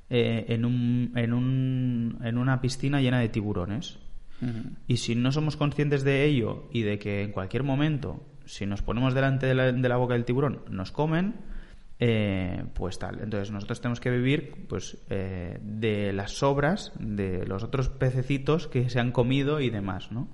[0.10, 4.00] en, un, en, un, en una piscina llena de tiburones.
[4.88, 8.84] Y si no somos conscientes de ello y de que en cualquier momento, si nos
[8.84, 11.36] ponemos delante de la, de la boca del tiburón, nos comen,
[12.00, 13.20] eh, pues tal.
[13.22, 18.90] Entonces nosotros tenemos que vivir pues eh, de las sobras de los otros pececitos que
[18.90, 20.28] se han comido y demás, ¿no?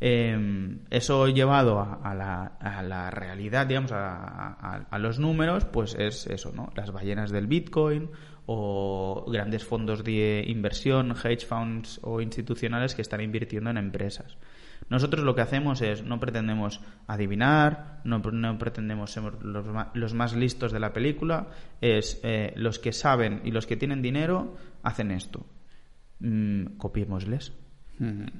[0.00, 6.26] Eh, eso llevado a, la, a, la, realidad, digamos, a, a, los números, pues es
[6.26, 6.72] eso, ¿no?
[6.74, 8.10] Las ballenas del Bitcoin
[8.46, 14.36] o grandes fondos de inversión, hedge funds o institucionales que están invirtiendo en empresas.
[14.90, 20.34] Nosotros lo que hacemos es, no pretendemos adivinar, no, no pretendemos ser los, los, más
[20.34, 21.48] listos de la película,
[21.80, 25.46] es eh, los que saben y los que tienen dinero hacen esto.
[26.20, 27.52] Mm, copiémosles.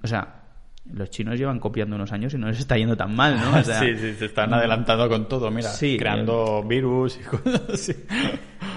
[0.03, 0.45] O sea,
[0.93, 3.63] los chinos llevan copiando unos años y no les está yendo tan mal, ¿no?
[3.65, 7.95] sí, sí, se están adelantando con todo, mira, creando virus y cosas así.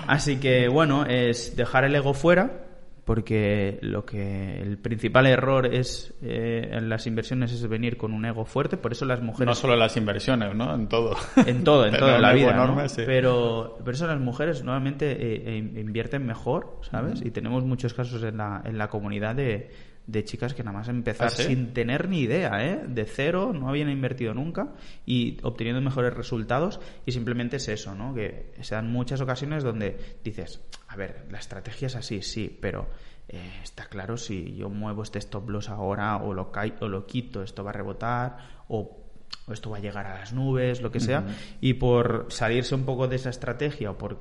[0.08, 2.67] Así que, bueno, es dejar el ego fuera,
[3.08, 8.26] porque lo que el principal error es eh, en las inversiones es venir con un
[8.26, 10.76] ego fuerte, por eso las mujeres no solo en las inversiones, ¿no?
[10.76, 11.16] En todo.
[11.46, 12.76] En todo, en toda la vida, ¿no?
[12.98, 17.22] Pero por eso las mujeres normalmente eh, eh, invierten mejor, ¿sabes?
[17.24, 19.72] Y tenemos muchos casos en la en la comunidad de
[20.08, 22.82] de chicas que nada más empezar ¿Ah, sin tener ni idea, ¿eh?
[22.88, 24.74] de cero, no habían invertido nunca
[25.06, 28.14] y obteniendo mejores resultados y simplemente es eso, ¿no?
[28.16, 30.62] que se dan muchas ocasiones donde dices,
[30.98, 32.88] ver, la estrategia es así, sí, pero
[33.30, 37.44] eh, está claro si yo muevo este stop loss ahora o lo, o lo quito,
[37.44, 39.04] esto va a rebotar o
[39.52, 41.26] esto va a llegar a las nubes, lo que sea,
[41.62, 44.20] y por salirse un poco de esa estrategia o por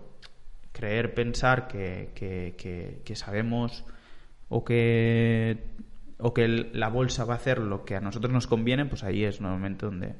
[0.70, 3.84] creer, pensar que, que, que sabemos
[4.48, 5.74] o que
[6.18, 9.24] o que la bolsa va a hacer lo que a nosotros nos conviene, pues ahí
[9.24, 10.14] es normalmente donde,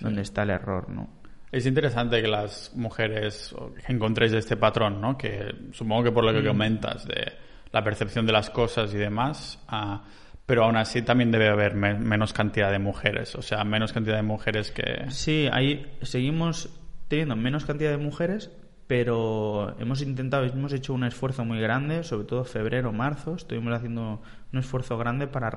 [0.00, 1.08] donde está el error, ¿no?
[1.54, 3.54] Es interesante que las mujeres
[3.86, 5.16] encontréis este patrón, ¿no?
[5.16, 6.48] Que supongo que por lo que mm.
[6.48, 7.32] comentas de
[7.70, 10.02] la percepción de las cosas y demás, ah,
[10.46, 14.24] pero aún así también debe haber menos cantidad de mujeres, o sea, menos cantidad de
[14.24, 15.08] mujeres que...
[15.10, 16.70] Sí, ahí seguimos
[17.06, 18.50] teniendo menos cantidad de mujeres,
[18.88, 24.20] pero hemos intentado, hemos hecho un esfuerzo muy grande, sobre todo febrero, marzo, estuvimos haciendo
[24.52, 25.52] un esfuerzo grande para,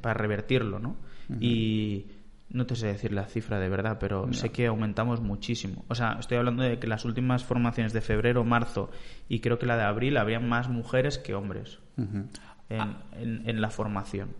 [0.00, 0.98] para revertirlo, ¿no?
[1.40, 2.06] Y
[2.52, 5.84] no te sé decir la cifra de verdad, pero sé que aumentamos muchísimo.
[5.88, 8.90] O sea, estoy hablando de que las últimas formaciones de febrero, marzo
[9.28, 14.30] y creo que la de abril habría más mujeres que hombres en, en la formación.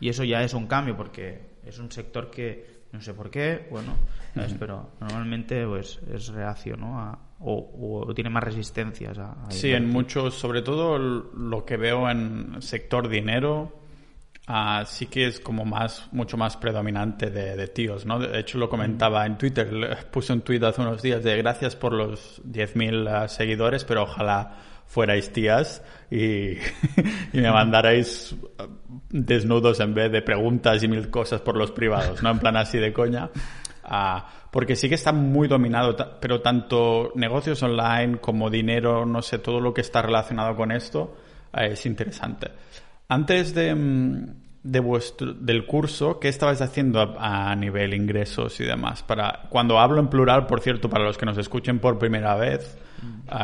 [0.00, 3.68] Y eso ya es un cambio porque es un sector que no sé por qué,
[3.70, 3.94] bueno,
[4.58, 7.18] pero normalmente pues es reacio, ¿no?
[7.38, 13.08] o, tiene más resistencias a, Sí, en muchos, sobre todo lo que veo en sector
[13.08, 13.79] dinero,
[14.50, 18.18] uh, sí que es como más, mucho más predominante de, tíos, ¿no?
[18.18, 21.92] De hecho lo comentaba en Twitter, puse un tweet hace unos días de gracias por
[21.92, 26.50] los 10.000 ah, seguidores, pero ojalá fuerais tías y,
[27.32, 28.34] y, me mandarais
[29.08, 32.30] desnudos en vez de preguntas y mil cosas por los privados, ¿no?
[32.30, 33.30] En plan así de coña.
[33.84, 39.38] Ah, porque sí que está muy dominado, pero tanto negocios online como dinero, no sé,
[39.38, 41.16] todo lo que está relacionado con esto
[41.52, 42.50] eh, es interesante.
[43.10, 44.26] Antes de, mm,
[44.62, 49.02] de vuestro, del curso, ¿qué estabais haciendo a, nivel ingresos y demás?
[49.02, 52.78] Para, cuando hablo en plural, por cierto, para los que nos escuchen por primera vez,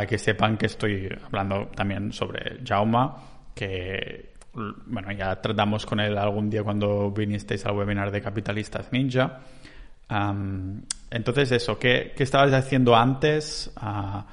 [0.09, 3.17] que sepan que estoy hablando también sobre Jauma,
[3.57, 9.41] que bueno, ya tratamos con él algún día cuando vinisteis al webinar de Capitalistas Ninja.
[11.11, 13.73] entonces, eso, ¿qué, ¿qué, estabas haciendo antes?
[13.75, 14.27] Ah,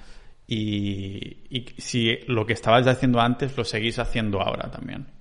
[0.46, 5.13] y, y, si lo que estabais haciendo antes lo seguís haciendo ahora también.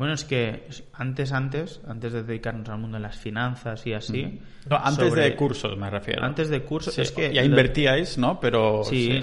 [0.00, 4.40] Bueno, es que antes, antes, antes de dedicarnos al mundo de las finanzas y así.
[4.70, 6.24] No, antes de cursos me refiero.
[6.24, 7.34] Antes de cursos, es que.
[7.34, 8.40] Ya invertíais, ¿no?
[8.40, 8.82] Pero.
[8.82, 9.20] Sí,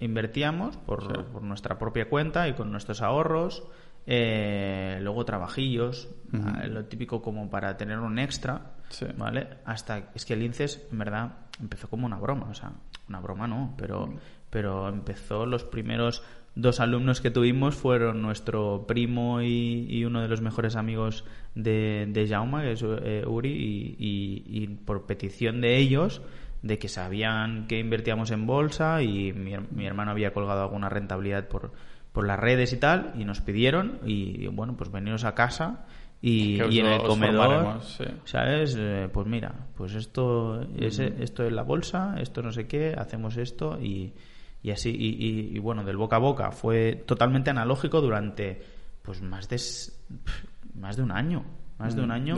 [0.00, 3.62] invertíamos por, por, nuestra propia cuenta y con nuestros ahorros.
[4.06, 8.76] Eh, luego trabajillos, lo típico como para tener un extra,
[9.18, 9.48] ¿vale?
[9.66, 12.72] Hasta es que el INCES, en verdad, empezó como una broma, o sea,
[13.06, 14.14] una broma no, pero,
[14.48, 16.22] pero empezó los primeros
[16.54, 22.28] dos alumnos que tuvimos fueron nuestro primo y, uno de los mejores amigos de, de
[22.28, 26.22] Jaume, que es eh, Uri, y, por petición de ellos,
[26.62, 31.72] de que sabían que invertíamos en bolsa y mi, hermano había colgado alguna rentabilidad por,
[32.12, 35.86] por las redes y tal, y nos pidieron, y bueno, pues veniros a casa
[36.22, 37.80] y, en el comedor,
[38.24, 38.76] ¿sabes?
[38.78, 43.38] Eh, pues mira, pues esto es, esto es la bolsa, esto no sé qué, hacemos
[43.38, 44.12] esto y
[44.62, 48.62] y así y, bueno del boca a boca fue totalmente analógico durante
[49.02, 49.60] pues más de
[50.74, 51.44] más de un año
[51.78, 52.36] más de un mm, año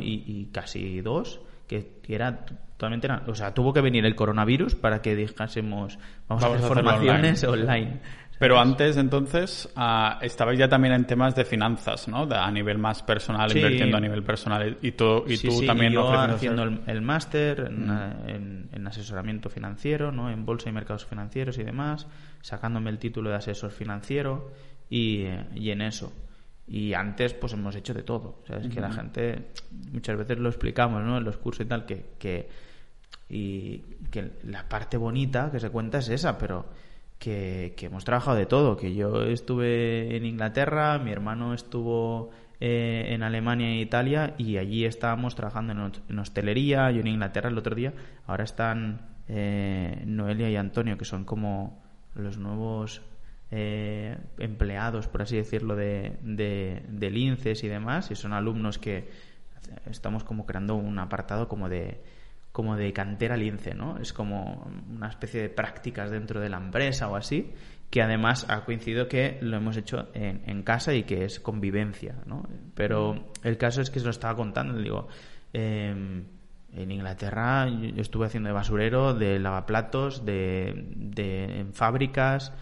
[0.00, 5.16] y, casi dos que, era totalmente o sea tuvo que venir el coronavirus para que
[5.16, 8.00] dijésemos vamos, a hacer formaciones online.
[8.38, 12.26] Pero antes, entonces, ah, estabais ya también en temas de finanzas, ¿no?
[12.26, 13.58] De- a nivel más personal, Sí.
[13.58, 14.76] invirtiendo a nivel personal.
[14.82, 17.90] Y tú, y Sí, tú sí, también y yo ofreciendo- haciendo el, el máster en,
[18.28, 20.30] en- en asesoramiento financiero, ¿no?
[20.30, 22.06] En bolsa y mercados financieros y demás,
[22.42, 24.52] sacándome el título de asesor financiero
[24.90, 26.12] y, eh, y en eso.
[26.68, 28.42] Y antes, pues hemos hecho de todo.
[28.46, 28.68] ¿sabes?
[28.68, 29.52] Que la gente,
[29.92, 31.16] muchas veces lo explicamos, ¿no?
[31.16, 32.48] En los cursos y tal, que, que,
[33.30, 33.78] y
[34.10, 36.66] que la parte bonita que se cuenta es esa, pero
[37.18, 38.76] que, hemos trabajado de todo.
[38.76, 44.84] Que yo estuve en Inglaterra, mi hermano estuvo eh, en Alemania e Italia y allí
[44.84, 46.90] estábamos trabajando en hostelería.
[46.90, 47.92] Yo en Inglaterra el otro día.
[48.26, 51.82] Ahora están eh, Noelia y Antonio, que son como
[52.14, 53.02] los nuevos
[53.50, 58.10] eh, empleados, por así decirlo, de, de, del INCES y demás.
[58.10, 59.08] Y son alumnos que
[59.90, 62.00] estamos como creando un apartado como de
[62.56, 63.98] como de cantera lince, ¿no?
[63.98, 67.52] Es como una especie de prácticas dentro de la empresa o así,
[67.90, 72.14] que además ha coincidido que lo hemos hecho en, en casa y que es convivencia,
[72.24, 72.48] ¿no?
[72.74, 75.06] Pero el caso es que se lo estaba contando, digo,
[75.52, 76.24] eh,
[76.72, 82.54] en Inglaterra yo estuve haciendo de basurero, de lavaplatos, de, de en fábricas,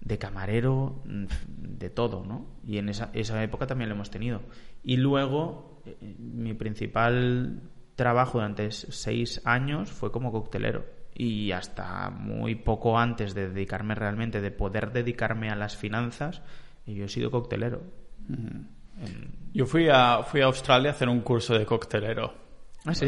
[0.00, 2.46] de camarero, de todo, ¿no?
[2.64, 4.42] Y en esa, esa época también lo hemos tenido.
[4.84, 7.71] Y luego, eh, mi principal
[8.02, 10.84] trabajo durante seis años fue como coctelero.
[11.14, 16.42] Y hasta muy poco antes de dedicarme realmente, de poder dedicarme a las finanzas,
[16.86, 17.82] yo he sido coctelero.
[18.28, 22.32] En- Yo fui a, fui a Australia a hacer un curso de coctelero.
[22.84, 23.06] ¿Ah, sí?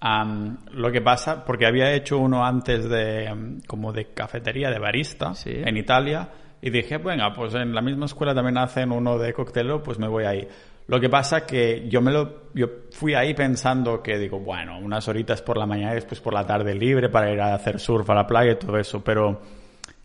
[0.00, 5.34] Am, lo que pasa, porque había hecho uno antes de como de cafetería, de barista,
[5.34, 5.52] Sí.
[5.54, 6.28] en Italia,
[6.62, 10.08] y dije, venga, pues en la misma escuela también hacen uno de coctelero, pues me
[10.08, 10.48] voy ahí.
[10.90, 15.06] Lo que pasa que yo me lo, yo fui ahí pensando que digo, bueno, unas
[15.06, 18.10] horitas por la mañana y después por la tarde libre para ir a hacer surf
[18.10, 19.40] a la playa y todo eso, pero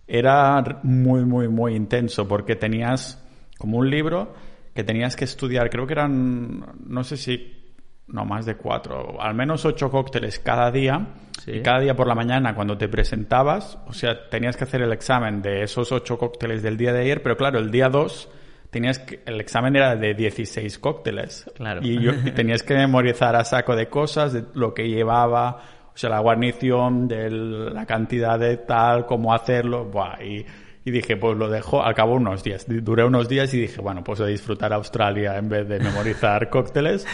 [0.06, 3.20] era muy, muy, muy intenso porque tenías
[3.58, 4.36] como un libro
[4.76, 7.74] que tenías que estudiar, creo que eran, no sé si,
[8.06, 11.16] no más de cuatro, al menos ocho cócteles cada día.
[11.44, 11.54] Sí.
[11.54, 14.94] Y cada día por la mañana cuando te presentabas, o sea, tenías que hacer el
[14.94, 18.30] examen de esos ocho cócteles del día de ayer, pero claro, el día dos
[18.76, 21.50] tenías que, el examen era de 16 cócteles.
[21.56, 21.80] Claro.
[21.82, 25.62] Y, yo, y tenías que memorizar a saco de cosas, de lo que llevaba,
[25.94, 30.46] o sea, la guarnición, de la cantidad de tal, cómo hacerlo, buah, y,
[30.84, 34.04] y dije, pues lo dejo, al cabo unos días, duré unos días y dije, bueno,
[34.04, 37.08] pues a disfrutar Australia en vez de memorizar cócteles.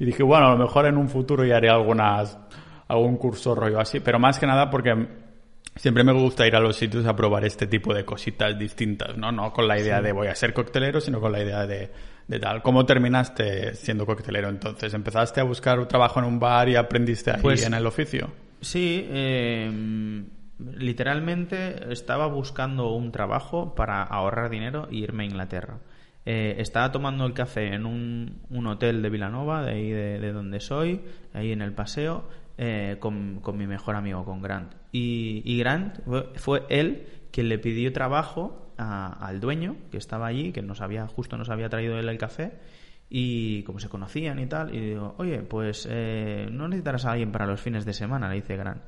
[0.00, 2.36] Y dije, bueno, a lo mejor en un futuro ya haré algunas,
[2.88, 4.90] algún curso rollo así, pero más que nada porque
[5.76, 9.32] siempre me gusta ir a los sitios a probar este tipo de cositas distintas, ¿no?
[9.32, 11.90] No con la idea de voy a ser coctelero, sino con la idea de,
[12.28, 12.62] de tal.
[12.62, 14.94] ¿Cómo terminaste siendo coctelero entonces?
[14.94, 18.30] ¿Empezaste a buscar un trabajo en un bar y aprendiste ahí Pues- en el oficio?
[18.60, 19.70] Sí, eh,
[20.78, 25.78] literalmente estaba buscando un trabajo para ahorrar dinero e irme a Inglaterra.
[26.26, 30.32] Eh, estaba tomando el café en un, un hotel de Vilanova, de ahí de, de
[30.32, 31.02] donde soy,
[31.34, 32.26] ahí en el paseo,
[32.58, 34.72] eh, con, con mi mejor amigo, con Grant.
[34.92, 35.98] Y, y Grant
[36.36, 41.06] fue, él quien le pidió trabajo a- al dueño que estaba allí, que nos había,
[41.08, 42.52] justo nos había traído él el café,
[43.10, 47.32] y como se conocían y tal, y digo, oye, pues eh, no necesitarás a alguien
[47.32, 48.82] para los fines de semana, le dice Gran.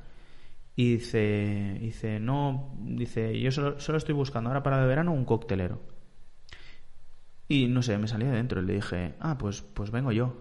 [0.75, 5.25] Y dice, dice, no, dice, yo solo, solo estoy buscando ahora para el verano un
[5.25, 5.81] coctelero.
[7.47, 10.35] Y no sé, me salía de dentro y le dije, ah, pues, pues vengo yo.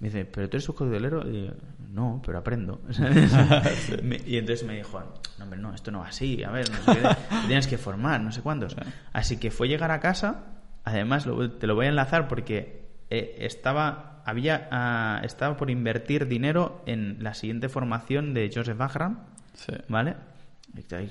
[0.00, 1.22] Me dice, ¿pero tú eres un?
[1.30, 1.52] Y yo,
[1.92, 2.80] no, pero aprendo.
[4.26, 5.00] y entonces me dijo,
[5.38, 7.08] no, hombre, no, esto no va así, a ver, no sé qué,
[7.46, 8.76] tienes que formar, no sé cuántos.
[9.12, 10.44] Así que fue llegar a casa,
[10.84, 16.26] además lo- te lo voy a enlazar porque eh, estaba, había, ah, estaba por invertir
[16.28, 19.72] dinero en la siguiente formación de Joseph Agram, Sí.
[19.88, 20.14] ¿vale?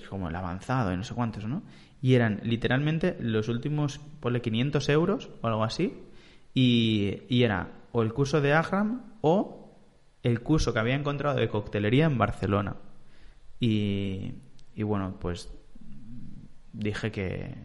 [0.09, 1.61] Como el avanzado y no sé cuántos, ¿no?
[2.01, 5.93] Y eran literalmente los últimos, ponle 500 euros o algo así,
[6.53, 9.75] y, y era o el curso de Agram o
[10.23, 12.75] el curso que había encontrado de coctelería en Barcelona.
[13.59, 14.33] Y,
[14.75, 15.49] y bueno, pues
[16.73, 17.55] dije que,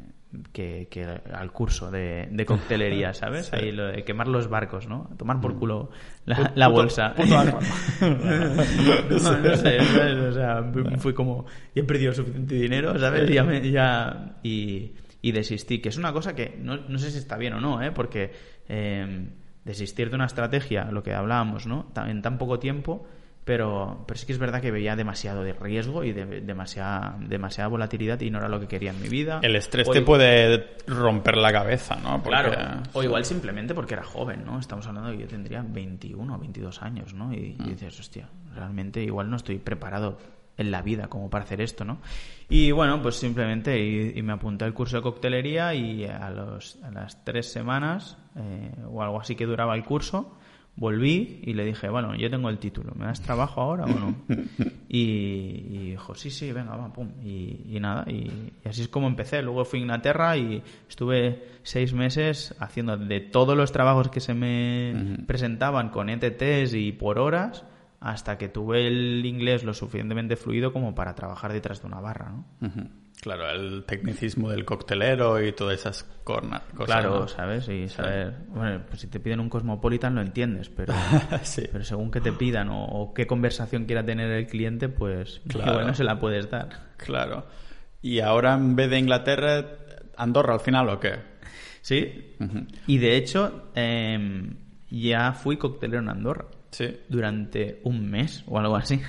[0.53, 3.53] que, que al curso de, de coctelería, ¿sabes?
[3.53, 5.11] Ahí lo de quemar los barcos, ¿no?
[5.17, 5.91] Tomar por culo
[6.25, 7.15] la, bolsa.
[7.15, 7.29] puto
[8.01, 10.17] no, no sé, ¿sabes?
[10.17, 13.29] O sea, fue como, ya he perdido suficiente dinero, ¿sabes?
[13.31, 14.93] Ya, me- ya y,
[15.23, 17.83] y desistí, que es una cosa que no, no sé si está bien o no,
[17.83, 17.93] ¿eh?
[17.93, 18.33] Porque
[18.69, 19.29] eh,
[19.65, 21.87] desistir de una estrategia, lo que hablábamos, ¿no?
[22.07, 23.07] En tan poco tiempo,
[23.45, 27.69] pero, pero sí que es verdad que veía demasiado de riesgo y de, demasiada, demasiada
[27.69, 29.41] volatilidad y no era lo que quería en mi vida.
[29.43, 32.23] El estrés O te igual- puede romper la cabeza, ¿no?
[32.23, 34.59] Porque- Claro, o igual simplemente porque era joven, ¿no?
[34.59, 37.35] Estamos hablando de que yo tendría 21 o 22 años, ¿no?
[37.35, 40.19] Y, y dices, hostia, realmente igual no estoy preparado
[40.57, 41.99] en la vida como para hacer esto, ¿no?
[42.49, 46.91] Y bueno, pues simplemente y, me apunté al curso de coctelería y a, los, a
[46.91, 50.37] las tres semanas eh, o algo así que duraba el curso,
[50.77, 54.15] volví y le dije, bueno, yo tengo el título, ¿me das trabajo ahora o no?
[54.97, 57.11] Y, dijo, sí, sí, venga, va, pum.
[57.25, 59.43] Y, nada, y, así es como empecé.
[59.43, 64.35] Luego fui a Inglaterra y estuve seis meses haciendo de todos los trabajos que se
[64.35, 67.65] me presentaban con ETTs y por horas
[68.05, 72.33] hasta que tuve el inglés lo suficientemente fluido como para trabajar detrás de una barra,
[72.33, 72.45] ¿no?
[73.23, 76.61] Claro, el tecnicismo del coctelero y todas esas cosas.
[76.85, 77.67] Claro, ¿sabes?
[77.71, 80.93] Y saber, bueno, pues si te piden un Cosmopolitan lo entiendes, pero,
[81.73, 85.87] pero según que te pidan o, qué conversación quiera tener el cliente, pues claro.
[85.87, 86.69] no se la puedes dar.
[86.99, 87.47] Claro.
[88.03, 89.65] Y ahora en vez de Inglaterra,
[90.19, 91.21] Andorra al final o qué?
[91.81, 92.37] Sí.
[92.87, 94.57] Y de hecho, em,
[94.91, 96.45] ya fui coctelero en Andorra
[97.09, 99.01] durante un mes o algo así.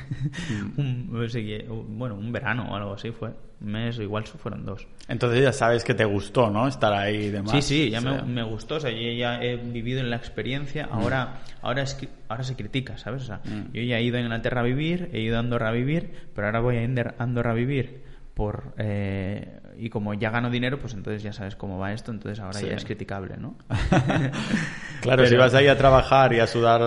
[0.78, 0.80] Mm.
[0.80, 3.32] un, bueno, un verano o algo así fue.
[3.62, 4.86] Un mes o igual fueron dos.
[5.08, 6.68] Entonces ya sabes que te gustó, ¿no?
[6.68, 7.52] Estar ahí y demás.
[7.52, 8.76] Sí, sí, ya me, gustó.
[8.76, 10.88] O sea, yo ya he vivido en la experiencia.
[10.88, 10.94] Mm.
[10.94, 11.98] Ahora, ahora, es,
[12.28, 13.24] ahora se critica, ¿sabes?
[13.24, 13.72] O sea, mm.
[13.74, 16.48] yo ya he ido a Inglaterra a vivir, he ido a Andorra a vivir, pero
[16.48, 18.04] ahora voy a Andorra a vivir
[18.34, 22.40] por eh, y como ya gano dinero pues entonces ya sabes cómo va esto entonces
[22.40, 23.56] ahora ya es criticable no
[25.02, 26.82] claro si vas ahí a trabajar y a sudar,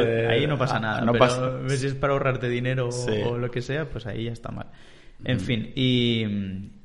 [0.00, 3.62] eh, ahí no pasa nada no pero si es para ahorrarte dinero o lo que
[3.62, 4.66] sea pues ahí ya está mal.
[5.24, 6.22] En fin y,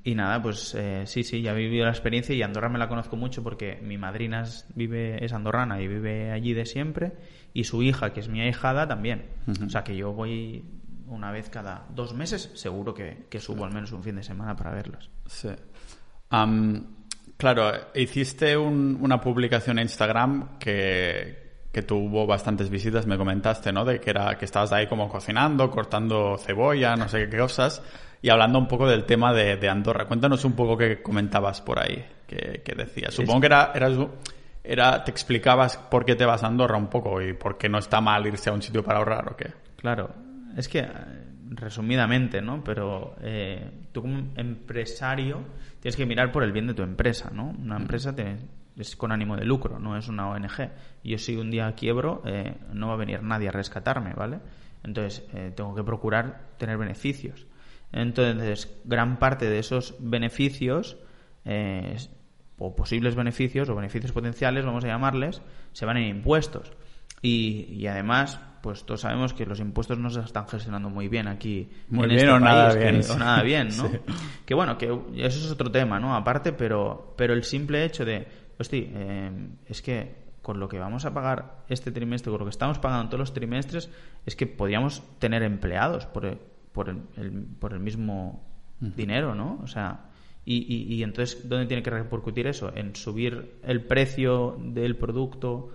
[0.03, 2.89] y nada pues eh, sí sí ya he vivido la experiencia y Andorra me la
[2.89, 7.11] conozco mucho porque mi madrina es, vive es andorrana y vive allí de siempre
[7.53, 9.25] y su hija que es mi ahijada también.
[9.63, 10.63] O sea que yo voy
[11.13, 14.71] una vez cada dos meses, seguro que, subo al menos un fin de semana para
[14.71, 15.09] verlos.
[15.25, 15.49] Sí.
[17.37, 21.41] claro, hiciste una publicación en Instagram que,
[21.87, 23.85] tuvo bastantes visitas, me comentaste, ¿no?
[23.85, 27.81] De que era que estabas ahí como cocinando, cortando cebolla, no sé qué cosas,
[28.21, 30.05] y hablando un poco del tema de, Andorra.
[30.05, 33.13] Cuéntanos un poco qué comentabas por ahí, qué, decías.
[33.13, 33.73] Supongo que era,
[34.63, 37.79] era, te explicabas por qué te vas a Andorra un poco y por qué no
[37.79, 39.51] está mal irse a un sitio para ahorrar o qué.
[39.75, 40.09] Claro,
[40.55, 40.87] es que,
[41.49, 42.63] resumidamente, ¿no?
[42.63, 45.43] Pero eh, tú como empresario
[45.79, 47.49] tienes que mirar por el bien de tu empresa, ¿no?
[47.49, 48.15] Una empresa
[48.77, 50.71] es con ánimo de lucro, no es una ONG.
[51.03, 54.39] Y yo si un día quiebro, eh, no va a venir nadie a rescatarme, ¿vale?
[54.83, 57.45] Entonces, eh, tengo que procurar tener beneficios.
[57.91, 60.97] Entonces, gran parte de esos beneficios,
[62.57, 65.41] o posibles beneficios, o beneficios potenciales, vamos a llamarles,
[65.73, 66.71] se van en impuestos.
[67.21, 71.27] Y, y además, pues todos sabemos que los impuestos no se están gestionando muy bien
[71.27, 73.01] aquí muy bien este o nada bien.
[73.09, 73.91] o nada bien no
[74.45, 78.25] que bueno que eso es otro tema no aparte pero pero el simple hecho de
[78.57, 79.31] hostia eh,
[79.67, 83.09] es que con lo que vamos a pagar este trimestre con lo que estamos pagando
[83.09, 83.89] todos los trimestres
[84.25, 86.37] es que podríamos tener empleados por el,
[86.71, 87.01] por el,
[87.59, 88.45] por el mismo
[88.79, 90.05] dinero no o sea
[90.45, 95.69] y, y, y entonces dónde tiene que repercutir eso en subir el precio del producto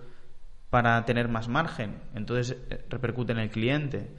[0.69, 1.95] para tener más margen.
[2.15, 4.11] Entonces eh, repercute en el cliente.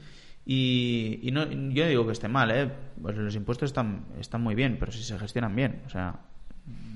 [0.44, 2.70] Y, y no, yo digo que esté mal, ¿eh?
[3.00, 5.82] Pues los impuestos están, están muy bien, pero si se gestionan bien.
[5.86, 6.18] O sea,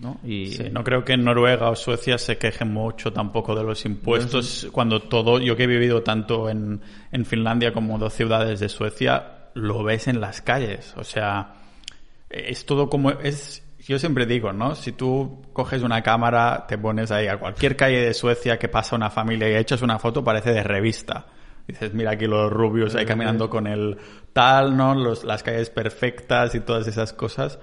[0.00, 0.18] ¿no?
[0.24, 0.57] Y...
[0.72, 4.68] no creo que en Noruega o Suecia se quejen mucho tampoco de los impuestos.
[4.72, 6.80] Cuando todo, yo que he vivido tanto en,
[7.12, 10.94] en Finlandia como dos ciudades de Suecia, lo ves en las calles.
[10.96, 11.55] O sea,
[12.30, 13.62] es todo como, es
[13.93, 14.74] yo siempre digo, ¿no?
[14.74, 18.97] Si tú coges una cámara, te pones ahí a cualquier calle de Suecia que pasa
[18.97, 21.26] una familia y echas una foto, parece de revista.
[21.66, 23.99] Dices, mira aquí los rubios ahí caminando con el
[24.32, 24.95] tal, ¿no?
[24.95, 27.59] Los, las calles perfectas y todas esas cosas.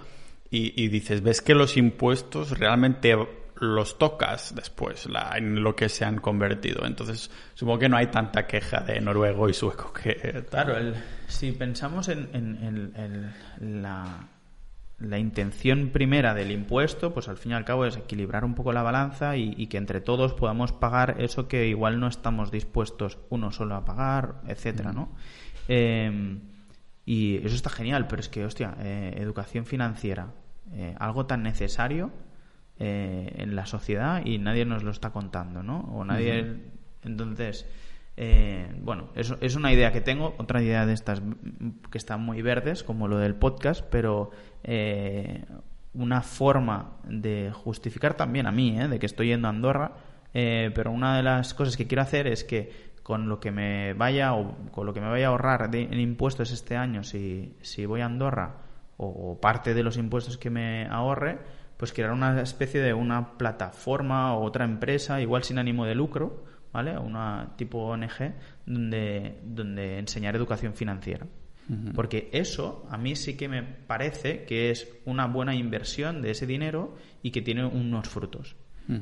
[0.54, 3.16] Y, dices, ves que los impuestos realmente
[3.56, 6.86] los tocas después la, en lo que se han convertido.
[6.86, 10.44] Entonces, supongo que no hay tanta queja de noruego y sueco que...
[10.50, 10.76] Claro,
[11.28, 14.28] si pensamos en, en la
[15.02, 18.72] la intención primera del impuesto, pues al fin y al cabo es equilibrar un poco
[18.72, 23.52] la balanza y, que entre todos podamos pagar eso que igual no estamos dispuestos uno
[23.52, 25.14] solo a pagar, etcétera, ¿no?
[25.68, 26.42] Em,
[27.06, 30.34] y eso está genial, pero es que, hostia, eh, educación financiera,
[30.72, 32.12] eh, algo tan necesario
[32.78, 35.80] eh, en la sociedad y nadie nos lo está contando, ¿no?
[35.94, 36.58] O nadie.
[37.04, 37.66] Entonces,
[38.84, 41.24] bueno, eso es una idea que tengo, otra idea de estas
[41.90, 44.30] que están muy verdes, como lo del podcast, pero
[44.64, 45.46] eh,
[45.94, 49.92] una forma de justificar también a mí, eh, de que estoy yendo a Andorra,
[50.34, 53.94] eh, pero una de las cosas que quiero hacer es que con lo que me
[53.94, 57.86] vaya o con lo que me vaya a ahorrar en impuestos este año, si, si
[57.86, 58.56] voy a Andorra
[58.98, 61.40] o, parte de los impuestos que me ahorre,
[61.78, 66.46] pues crear una especie de una plataforma o otra empresa, igual sin ánimo de lucro,
[66.72, 66.98] ¿vale?
[66.98, 68.36] Una tipo ONG
[68.68, 71.26] donde, donde enseñar educación financiera.
[71.96, 76.46] Porque eso a mí sí que me parece que es una buena inversión de ese
[76.46, 78.56] dinero y que tiene unos frutos.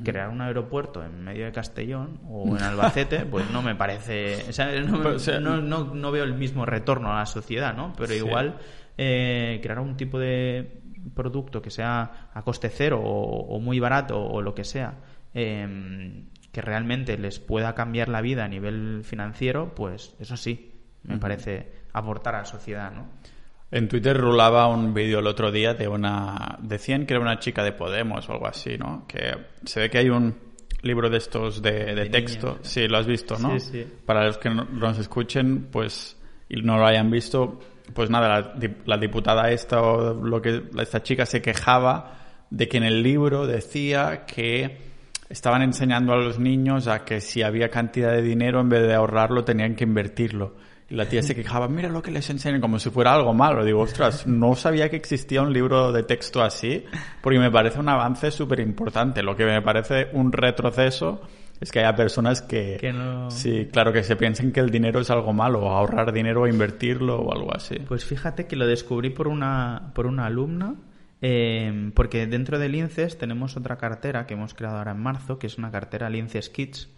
[0.04, 4.46] Crear un aeropuerto en medio de Castellón o en Albacete, pues no me parece.
[4.48, 7.94] o sea, no, Pues, no- no- no veo el mismo retorno a la sociedad, ¿no?
[7.98, 8.18] Pero Sí.
[8.18, 8.58] igual
[8.98, 10.82] eh, crear un tipo de
[11.16, 15.00] producto que sea a coste cero o, o muy barato o lo que sea,
[15.34, 21.18] eh, que realmente les pueda cambiar la vida a nivel financiero, pues eso sí, me
[21.18, 23.08] parece aportar a la sociedad, ¿no?
[23.72, 26.58] En Twitter rulaba un vídeo el otro día de una...
[26.62, 29.06] Decían que era una chica de Podemos o algo así, ¿no?
[29.08, 30.36] Que se ve que hay un
[30.82, 32.48] libro de estos de, de De texto.
[32.54, 32.68] niños.
[32.68, 33.60] Sí, lo has visto, ¿no?
[33.60, 33.88] Sí, sí.
[34.06, 36.18] Para los que no- nos escuchen, pues,
[36.50, 37.60] y no lo hayan visto,
[37.94, 38.54] pues nada, la,
[38.86, 42.16] la diputada esta o lo que esta chica se quejaba
[42.50, 44.78] de que en el libro decía que
[45.30, 48.96] estaban enseñando a los niños a que si había cantidad de dinero en vez de
[48.96, 50.56] ahorrarlo tenían que invertirlo.
[50.90, 53.64] Y la tía se quejaba, mira lo que les enseñan, como si fuera algo malo.
[53.64, 56.84] Digo, ostras, no sabía que existía un libro de texto así,
[57.22, 59.22] porque me parece un avance súper importante.
[59.22, 61.22] Lo que me parece un retroceso
[61.62, 65.00] es que haya personas que, Que no- sí, claro, que se piensen que el dinero
[65.02, 67.76] es algo malo, o ahorrar dinero o invertirlo o algo así.
[67.88, 70.74] Pues fíjate que lo descubrí por una, por una alumna,
[71.22, 75.48] eh, porque dentro del INCES tenemos otra cartera que hemos creado ahora en marzo, que
[75.48, 76.90] es una cartera INCES Kids,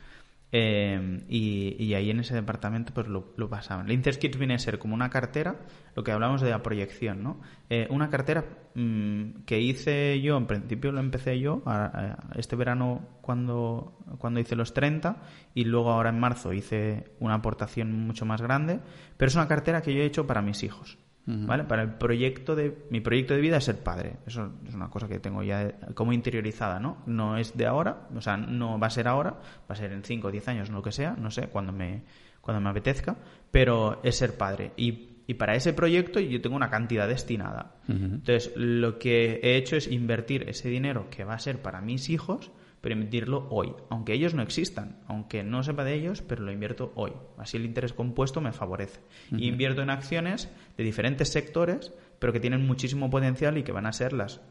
[0.52, 3.86] eh, y, ahí en ese departamento pues lo, pasaban.
[3.86, 5.56] El INCES Kids viene a ser como una cartera,
[5.96, 7.40] lo que hablamos de la proyección, ¿no?
[7.70, 8.46] Eh, una cartera
[8.76, 14.56] mm, que hice yo, en principio lo empecé yo, a- este verano cuando, cuando hice
[14.56, 15.22] los 30
[15.54, 18.80] y luego ahora en marzo hice una aportación mucho más grande,
[19.18, 20.98] pero es una cartera que yo he hecho para mis hijos.
[21.46, 21.64] ¿Vale?
[21.64, 24.18] Para el proyecto de mi proyecto de vida es ser padre.
[24.26, 26.98] Eso es una cosa que tengo ya como interiorizada, ¿no?
[27.06, 30.04] No es de ahora, o sea, no va a ser ahora, va a ser en
[30.04, 32.04] 5 o 10 años, lo que sea, no sé, cuando me
[32.42, 33.16] cuando me apetezca,
[33.52, 37.76] pero es ser padre y y para ese proyecto yo tengo una cantidad destinada.
[37.88, 42.10] Entonces, lo que he hecho es invertir ese dinero que va a ser para mis
[42.10, 42.52] hijos,
[42.82, 46.92] pero invertirlo hoy, aunque ellos no existan, aunque no sepa de ellos, pero lo invierto
[46.96, 47.14] hoy.
[47.38, 49.00] Así el interés compuesto me favorece.
[49.32, 53.86] Y invierto en acciones de diferentes sectores, pero que tienen muchísimo potencial y que van
[53.86, 54.42] a ser las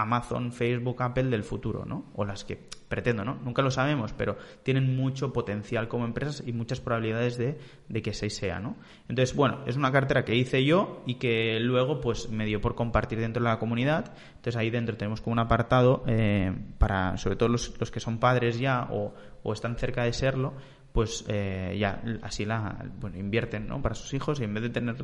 [0.00, 2.06] Amazon, Facebook, Apple del futuro, ¿no?
[2.14, 3.34] O las que pretendo, ¿no?
[3.44, 7.58] Nunca lo sabemos, pero tienen mucho potencial como empresas y muchas probabilidades de,
[8.02, 8.76] que así sea, ¿no?
[9.08, 12.74] Entonces, bueno, es una cartera que hice yo y que luego, pues, me dio por
[12.74, 14.12] compartir dentro de la comunidad.
[14.36, 18.18] Entonces, ahí dentro tenemos como un apartado eh, para, sobre todo los, los que son
[18.18, 20.54] padres ya o, o están cerca de serlo,
[20.98, 23.80] pues eh, ya así la bueno, invierten ¿no?
[23.80, 24.96] para sus hijos y en vez de tener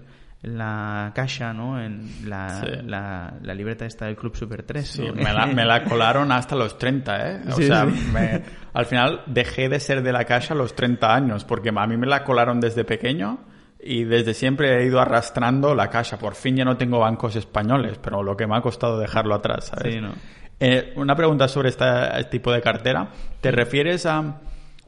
[0.42, 1.80] la caja ¿no?
[1.80, 2.66] en la, Sí.
[2.84, 5.14] la, la libreta esta del Club Super 3 Sí, ¿no?
[5.14, 7.40] me la, me la colaron hasta los 30, ¿eh?
[7.48, 8.42] O Sí, sea, me-
[8.72, 11.96] al final dejé de ser de la caja a los 30 años, porque a mí
[11.96, 13.38] me la colaron desde pequeño
[13.80, 16.18] y desde siempre he ido arrastrando la caja.
[16.18, 19.66] Por fin ya no tengo bancos españoles, pero lo que me ha costado dejarlo atrás,
[19.66, 19.94] ¿sabes?
[19.94, 20.10] Sí, ¿no?
[20.58, 23.08] Eh, una pregunta sobre esta- este tipo de cartera.
[23.40, 24.40] ¿Te refieres a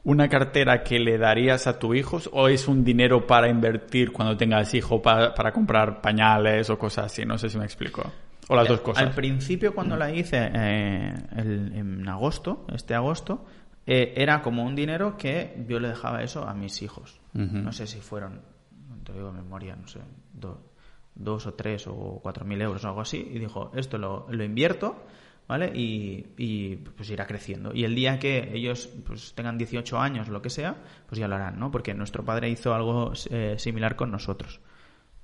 [0.07, 4.37] una cartera que le darías a tu hijo o es un dinero para invertir cuando
[4.37, 7.25] tengas hijo para, para comprar pañales o cosas así?
[7.25, 8.03] No sé si me explico.
[8.47, 9.03] O las dos cosas.
[9.03, 13.45] Al principio, cuando la hice eh, el- en agosto, este agosto,
[13.85, 17.19] eh, era como un dinero que yo le dejaba eso a mis hijos.
[17.33, 18.41] No sé si fueron,
[18.89, 19.99] no te digo memoria, no sé,
[20.33, 20.71] do-
[21.15, 23.17] dos o tres o cuatro mil euros o algo así.
[23.29, 25.03] Y dijo, esto lo, lo invierto,
[25.47, 25.71] ¿vale?
[25.73, 27.73] Y, y, pues irá creciendo.
[27.73, 30.75] Y el día que ellos pues tengan 18 años, lo que sea,
[31.07, 31.71] pues ya lo harán, ¿no?
[31.71, 34.59] Porque nuestro padre hizo algo eh, similar con nosotros.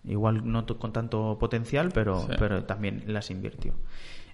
[0.06, 2.34] Igual no con tanto potencial, pero, Sí.
[2.38, 3.74] pero también las invirtió.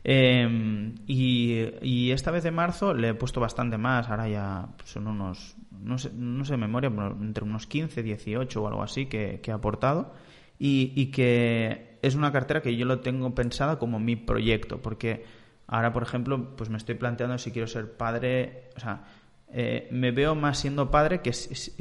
[0.03, 5.07] Eh, y, y esta vez de marzo le he puesto bastante más, ahora ya son
[5.07, 6.89] unos, no sé, no sé de memoria,
[7.21, 10.13] entre unos 15, 18 o algo así que, que he aportado.
[10.57, 15.23] Y, y que es una cartera que yo lo tengo pensada como mi proyecto, porque
[15.69, 19.03] ahora, por ejemplo, pues me estoy planteando si quiero ser padre, o sea,
[19.51, 21.31] eh, me veo más siendo padre que,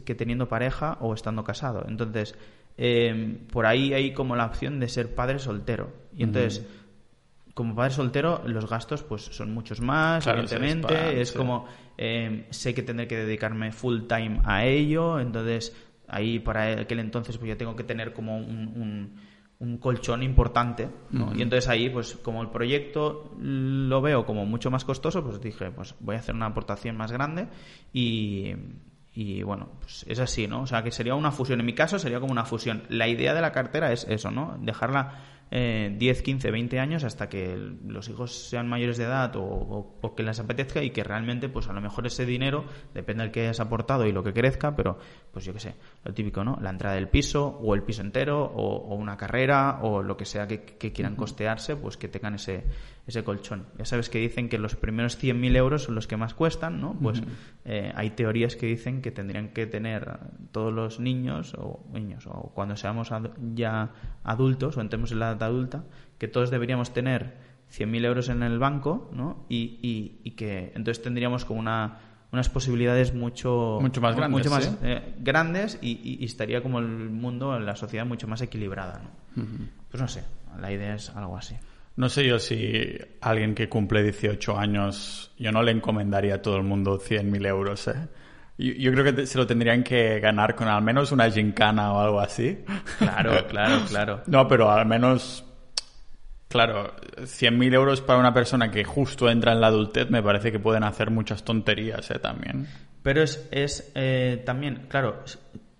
[0.05, 1.84] que teniendo pareja o estando casado.
[1.89, 2.34] Entonces,
[2.76, 5.93] eh, por ahí hay como la opción de ser padre soltero.
[6.16, 6.64] Y entonces,
[7.55, 11.20] como padre soltero, los gastos pues son muchos más, Claro, evidentemente.
[11.20, 11.36] es sí.
[11.36, 11.66] como,
[11.99, 15.74] eh, sé que tendré que dedicarme full time a ello, entonces
[16.07, 18.45] ahí para aquel entonces pues ya tengo que tener como un,
[18.76, 19.14] un-
[19.61, 21.34] un colchón importante, ¿no?
[21.34, 25.70] Y entonces ahí, pues como el proyecto lo veo como mucho más costoso, pues dije,
[25.72, 27.48] pues voy a hacer una aportación más grande
[27.92, 28.52] y,
[29.14, 30.62] y bueno, pues es así, ¿no?
[30.62, 31.59] O sea, que sería una fusión.
[31.59, 32.84] En mi caso sería como una fusión.
[32.88, 34.56] La idea de la cartera es eso, ¿no?
[34.61, 39.42] Dejarla eh, 10, 15, 20 años hasta que los hijos sean mayores de edad o,
[39.42, 43.22] o- o que les apetezca y que realmente, pues a lo mejor ese dinero, depende
[43.22, 44.99] del que hayas aportado y lo que crezca, pero
[45.32, 45.74] pues yo qué sé,
[46.05, 46.59] lo típico, ¿no?
[46.61, 50.24] La entrada del piso o el piso entero o, o una carrera o lo que
[50.24, 52.64] sea que, que quieran costearse, pues que tengan ese,
[53.09, 53.66] ese colchón.
[53.78, 56.94] Ya sabes que dicen que los primeros 100.000 euros son los que más cuestan, ¿no?
[57.02, 57.22] Pues
[57.64, 60.18] eh, hay teorías que dicen que tendrían que tener
[60.52, 63.90] todos los niños o niños o cuando seamos adu- ya
[64.24, 65.84] adultos o entremos en la edad adulta,
[66.18, 67.36] que todos deberíamos tener
[67.70, 69.44] 100.000 euros en el banco, ¿no?
[69.48, 71.98] Y, y- y que entonces tendríamos como una
[72.30, 74.76] unas posibilidades mucho Mucho más grandes, mucho más ¿sí?
[74.82, 79.42] eh, grandes y, y- y estaría como el mundo la sociedad mucho más equilibrada ¿no?
[79.90, 80.24] pues no sé
[80.61, 81.54] la idea es algo así
[81.99, 86.57] No sé yo si alguien que cumple 18 años, yo no le encomendaría a todo
[86.57, 88.07] el mundo 100.000 euros, ¿eh?
[88.57, 92.01] Yo, yo creo que se lo tendrían que ganar con al menos una gincana o
[92.01, 92.64] algo así.
[92.99, 95.44] claro claro claro No, pero al menos,
[96.46, 100.61] claro, 100.000 euros para una persona que justo entra en la adultez me parece que
[100.61, 102.20] pueden hacer muchas tonterías, ¿eh?
[102.20, 102.68] También.
[103.03, 105.24] Pero es, es eh, también, claro,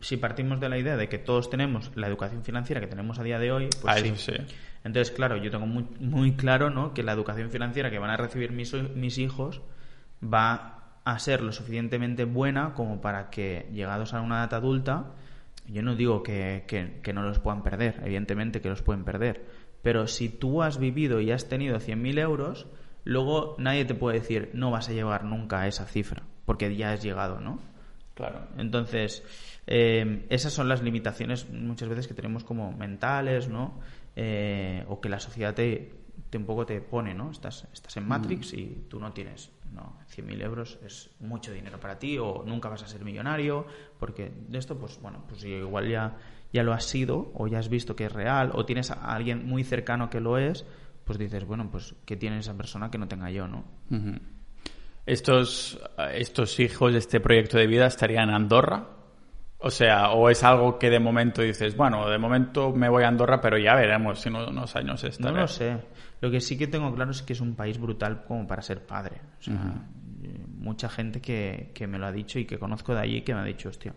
[0.01, 3.23] si partimos de la idea de que todos tenemos la educación financiera que tenemos a
[3.23, 4.09] día de hoy, pues Ah, sí.
[4.09, 4.39] eso sí.
[4.89, 6.93] Entonces, claro, yo tengo muy, muy claro ¿no?
[6.95, 9.61] que la educación financiera que van a recibir mis, mis hijos
[10.23, 15.13] va a ser lo suficientemente buena como para que, llegados a una edad adulta,
[15.67, 19.45] yo no digo que, que- que no los puedan perder, evidentemente que los pueden perder,
[19.83, 22.67] pero si tú has vivido y has tenido 100.000 euros,
[23.05, 26.93] luego nadie te puede decir no vas a llegar nunca a esa cifra, porque ya
[26.93, 27.59] has llegado, ¿no?
[28.15, 28.41] Claro.
[28.57, 29.23] Entonces,
[29.69, 33.79] eh, esas son las limitaciones muchas veces que tenemos como mentales, ¿no?
[34.21, 35.93] Eh, o que la sociedad te,
[36.29, 37.31] te un poco te pone, ¿no?
[37.31, 42.01] Estás, estás en Matrix y tú no tienes, no, 100.000 euros es mucho dinero para
[42.01, 43.65] ti o nunca vas a ser millonario,
[44.01, 46.17] porque de esto, pues bueno, pues igual ya,
[46.53, 49.47] ya lo has sido o ya has visto que es real o tienes a alguien
[49.47, 50.67] muy cercano que lo es,
[51.05, 53.65] pues dices, bueno, pues ¿qué tiene esa persona que no tenga yo, no?
[55.07, 55.81] Estos,
[56.13, 58.98] estos hijos de este proyecto de vida estarían en Andorra.
[59.61, 63.09] O sea, o es algo que de momento dices, bueno, de momento me voy a
[63.09, 65.35] Andorra, pero ya veremos si en unos años No estaré.
[65.41, 65.77] lo sé.
[66.21, 68.87] Lo que sí que tengo claro es que es un país brutal como para ser
[68.87, 69.17] padre.
[69.41, 69.55] O sea,
[70.23, 73.35] eh, mucha gente que, que me lo ha dicho y que conozco de allí que
[73.35, 73.95] me ha dicho, hostia,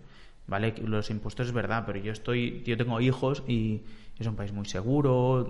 [0.47, 3.84] vale, los impuestos es verdad, pero yo estoy, yo tengo hijos y
[4.18, 5.47] es un país muy seguro,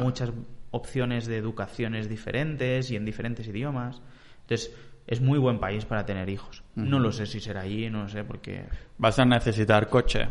[0.00, 0.32] muchas
[0.70, 4.00] opciones de educaciones diferentes y en diferentes idiomas.
[4.42, 4.74] Entonces,
[5.06, 6.62] es muy buen país para tener hijos.
[6.76, 8.64] No lo sé si será allí, no lo sé, porque
[8.98, 10.28] Vas a necesitar coche.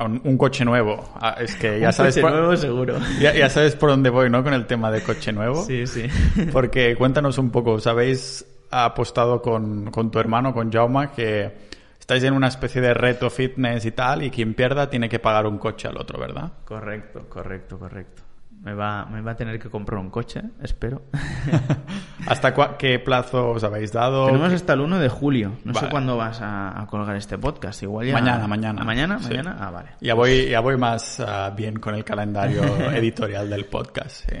[0.00, 1.12] Un, un coche nuevo.
[1.20, 2.98] Ah, es que ya Un sabes coche por, nuevo seguro.
[3.20, 4.42] Ya, ya sabes por dónde voy, ¿no?
[4.42, 5.62] Con el tema de coche nuevo.
[5.64, 6.06] Sí, sí.
[6.52, 11.52] Porque cuéntanos un poco, ¿os habéis apostado con, con tu hermano, con Jauma, que
[12.00, 15.46] estáis en una especie de reto fitness y tal, y quien pierda tiene que pagar
[15.46, 16.52] un coche al otro, ¿verdad?
[16.64, 18.23] Correcto, correcto, correcto.
[18.64, 21.02] Me va, me va a tener que comprar un coche, espero.
[22.26, 24.24] ¿Hasta qué plazo os habéis dado?
[24.26, 25.52] Tenemos hasta el 1 de julio.
[25.64, 27.82] No sé cuándo vas a, a colgar este podcast.
[27.82, 28.14] Igual ya...
[28.14, 28.80] Mañana, mañana.
[28.80, 29.18] ¿A mañana?
[29.18, 29.28] Sí.
[29.28, 29.56] ¿Mañana?
[29.60, 29.90] Ah, vale.
[30.00, 32.62] Ya voy, ya voy más ah, bien con el calendario
[32.94, 34.30] editorial del podcast.
[34.30, 34.36] sí.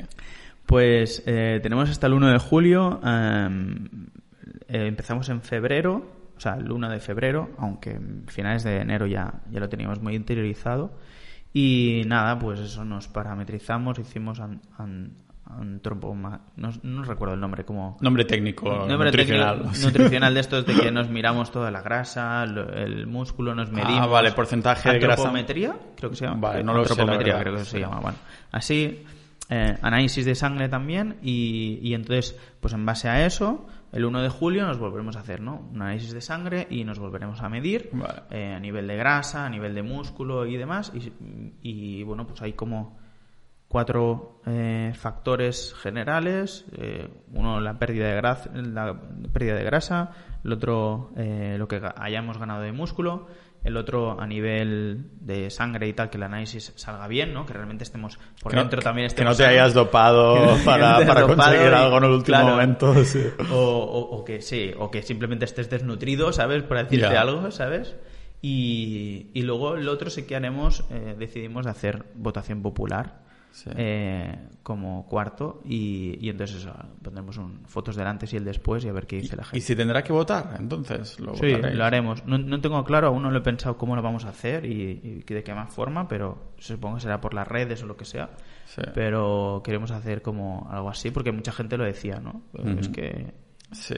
[0.64, 3.00] Pues eh, tenemos hasta el 1 de julio.
[3.04, 3.84] em,
[4.68, 6.02] eh, empezamos en febrero,
[6.34, 10.14] o sea, el 1 de febrero, aunque finales de enero ya, ya lo teníamos muy
[10.14, 10.96] interiorizado.
[11.56, 15.12] Y nada, pues eso, nos parametrizamos, hicimos an, an-
[15.46, 17.96] antropoma- no, no recuerdo el nombre, como...
[18.00, 19.62] Nombre técnico, Nombre nutricional.
[19.62, 23.70] técnico nutricional de estos de que nos miramos toda la grasa, lo- el músculo, nos
[23.70, 24.00] medimos.
[24.00, 25.22] Ah, vale, porcentaje de grasa.
[25.22, 26.40] Antropometría, creo que se llama.
[26.40, 28.00] Vale, no lo sé, creo que se llama.
[28.00, 28.18] Bueno,
[28.50, 29.04] así,
[29.50, 34.22] eh, análisis de sangre también y, y entonces, pues en base a eso, el 1
[34.22, 35.68] de julio nos volveremos a hacer, ¿no?
[35.72, 38.22] Un análisis de sangre y nos volveremos a medir Vale.
[38.30, 40.92] eh, a nivel de grasa, a nivel de músculo y demás.
[40.94, 41.12] Y,
[41.62, 42.98] y, bueno, pues hay como
[43.68, 46.64] cuatro eh, factores generales.
[46.76, 49.00] eh, uno, la pérdida de, grasa, la
[49.32, 50.10] pérdida de grasa.
[50.42, 53.28] El otro, eh, lo que hayamos ganado de músculo.
[53.64, 57.46] El otro, a nivel de sangre y tal, que el análisis salga bien, ¿no?
[57.46, 60.64] Que realmente estemos por Que no- dentro también que no estemos te hayas dopado no
[60.64, 62.50] para, para dopado conseguir y- algo en el último claro.
[62.50, 62.94] momento.
[63.04, 63.24] sí.
[63.50, 66.62] O, o- o que sí, o que simplemente estés desnutrido, ¿sabes?
[66.62, 67.96] Por decirte algo, ¿sabes?
[68.42, 73.23] Y, y luego el otro sí que haremos, eh, decidimos de hacer votación popular
[73.56, 73.70] Sí.
[73.76, 78.84] eh, como cuarto y, y entonces eso, pondremos un, fotos del antes y el después
[78.84, 79.60] y a ver qué dice la Y gente.
[79.60, 81.78] si tendrá que votar, entonces lo Sí, votaréis.
[81.78, 82.26] lo haremos.
[82.26, 85.22] No, no tengo claro, aún no lo he pensado cómo lo vamos a hacer y,
[85.24, 88.04] y de qué más forma, pero supongo que será por las redes o lo que
[88.04, 88.30] sea.
[88.66, 88.82] Sí.
[88.92, 92.42] Pero queremos hacer como algo así porque mucha gente lo decía, ¿no?
[92.80, 93.34] Es que
[93.70, 93.94] Sí.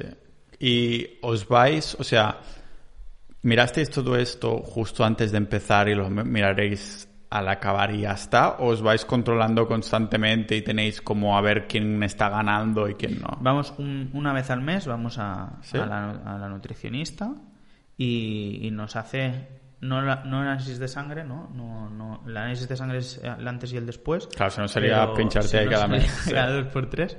[0.61, 2.41] Y os vais, o sea,
[3.43, 8.13] mirasteis todo esto justo antes de empezar y lo mi- miraréis al acabar y ya
[8.13, 8.51] está?
[8.59, 13.21] ¿O os vais controlando constantemente y tenéis como a ver quién está ganando y quién
[13.21, 13.37] no?
[13.41, 15.77] Vamos un- una vez al mes, vamos a, ¿Sí?
[15.79, 17.33] a la, a la nutricionista
[17.97, 19.49] y, y nos hace
[19.81, 21.51] no, la- no análisis de sangre, ¿no?
[21.55, 24.27] no, no el análisis de sangre es el antes y el después.
[24.29, 26.05] Claro, si no sería pincharte si ahí no cada mes.
[26.25, 26.33] sí.
[26.33, 27.17] cada dos por tres.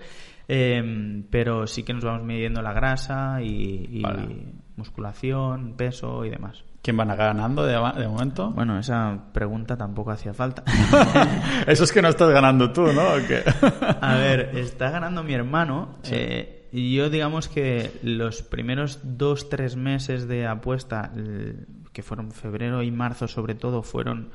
[0.47, 4.53] Eh, pero sí que nos vamos midiendo la grasa y, y Vale.
[4.77, 6.63] musculación, peso y demás.
[6.87, 8.49] ¿Quién van ganando de, de momento?
[8.51, 10.63] Bueno, esa pregunta tampoco hacía falta.
[11.67, 13.01] Eso es que no estás ganando tú, ¿no?
[14.01, 15.97] A ver, está ganando mi hermano.
[16.03, 16.13] Sí.
[16.15, 21.11] eh, y yo digamos que los primeros dos, tres meses de apuesta,
[21.91, 24.29] que fueron febrero y marzo sobre todo, fueron...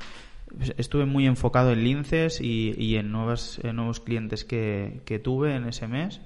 [0.77, 5.55] Estuve muy enfocado en linces y, y en, nuevas, en nuevos clientes que, que tuve
[5.55, 6.21] en ese mes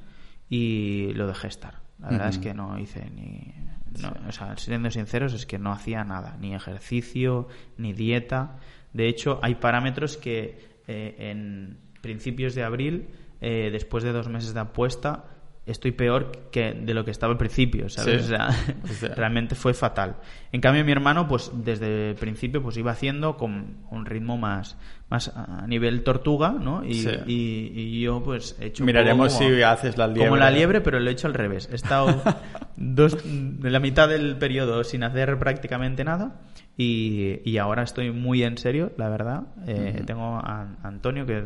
[0.49, 1.75] y lo dejé estar.
[2.01, 3.53] La verdad es que no hice ni...
[4.01, 8.57] no, o sea, siendo sinceros, es que no hacía nada, ni ejercicio, ni dieta.
[8.93, 13.07] De hecho, hay parámetros que eh, en principios de abril,
[13.41, 15.25] eh, después de dos meses de apuesta,
[15.67, 18.25] estoy peor que de lo que estaba al principio, ¿sabes?
[18.25, 18.33] Sí.
[18.33, 18.49] O sea,
[18.83, 19.15] O sea.
[19.15, 20.17] realmente fue fatal.
[20.51, 24.77] En cambio, mi hermano, pues desde el principio, pues iba haciendo con un ritmo más,
[25.10, 26.84] más a nivel tortuga, ¿no?
[26.84, 27.10] Y, Sí.
[27.28, 30.26] y- y yo, pues, he hecho un Miraremos como- si haces la liebre.
[30.26, 31.70] como la liebre, pero lo he hecho al revés.
[31.72, 32.08] He estado
[32.76, 36.41] dos, de la mitad del periodo sin hacer prácticamente nada
[36.76, 39.43] y, y ahora estoy muy en serio, la verdad.
[39.66, 40.03] Eh.
[40.05, 41.43] Tengo a Antonio, que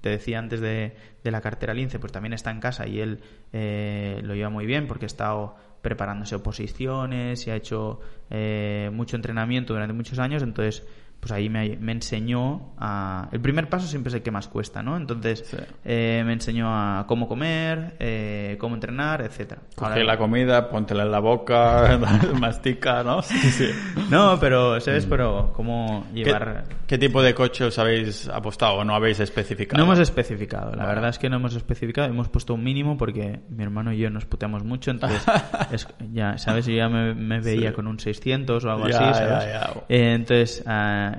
[0.00, 3.20] te decía antes de, de la cartera Lince, pues también está en casa y él
[3.52, 8.00] eh, lo lleva muy bien porque ha estado preparándose oposiciones y ha hecho
[8.30, 10.84] eh, mucho entrenamiento durante muchos años, entonces
[11.24, 13.30] pues ahí me, me enseñó a...
[13.32, 14.94] El primer paso siempre es el que más cuesta, ¿no?
[14.98, 15.56] Entonces Sí.
[15.86, 19.62] eh, me enseñó a cómo comer, eh, cómo entrenar, etcétera.
[19.74, 21.98] Coge Ahora- la comida, póntela en la boca,
[22.38, 23.22] mastica, ¿no?
[23.22, 23.70] Sí, sí.
[24.10, 25.06] No, pero, ¿sabes?
[25.06, 26.64] Pero cómo ¿Qué, llevar...
[26.86, 29.78] qué tipo de coche os habéis apostado o no habéis especificado?
[29.78, 33.40] No hemos especificado, la verdad es que no hemos especificado, hemos puesto un mínimo porque
[33.48, 35.24] mi hermano y yo nos puteamos mucho, entonces
[35.72, 36.66] es- ya, ¿sabes?
[36.66, 37.74] Yo ya me, me veía Sí.
[37.74, 39.46] con un 600 o algo Ya, así, ya, ¿sabes?
[39.54, 39.70] ya.
[39.88, 40.62] Eh, entonces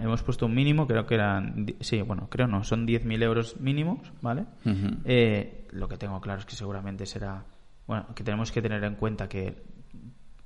[0.02, 4.00] hemos puesto un mínimo, creo que eran, sí, bueno, creo no, son 10.000 euros mínimos,
[4.22, 4.46] ¿vale?
[5.06, 7.43] Eh, lo que tengo claro es que seguramente será,
[7.88, 9.64] bueno, que tenemos que tener en cuenta que,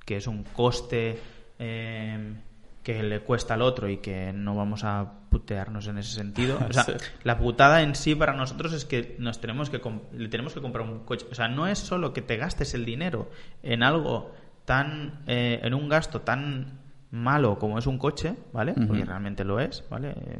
[0.04, 1.18] que es un coste
[1.58, 2.34] eh,
[2.82, 6.58] que le cuesta al otro y que no vamos a putearnos en ese sentido.
[6.68, 6.92] O sea, Sí.
[7.24, 9.80] la putada en sí para nosotros es que nos tenemos que
[10.12, 11.26] le tenemos que comprar un coche.
[11.30, 13.30] O sea, no es solo que te gastes el dinero
[13.62, 14.34] en algo
[14.64, 16.79] tan, eh, en un gasto tan
[17.10, 18.74] malo como es un coche, ¿vale?
[18.86, 20.10] Porque realmente lo es, ¿vale?
[20.10, 20.38] Eh,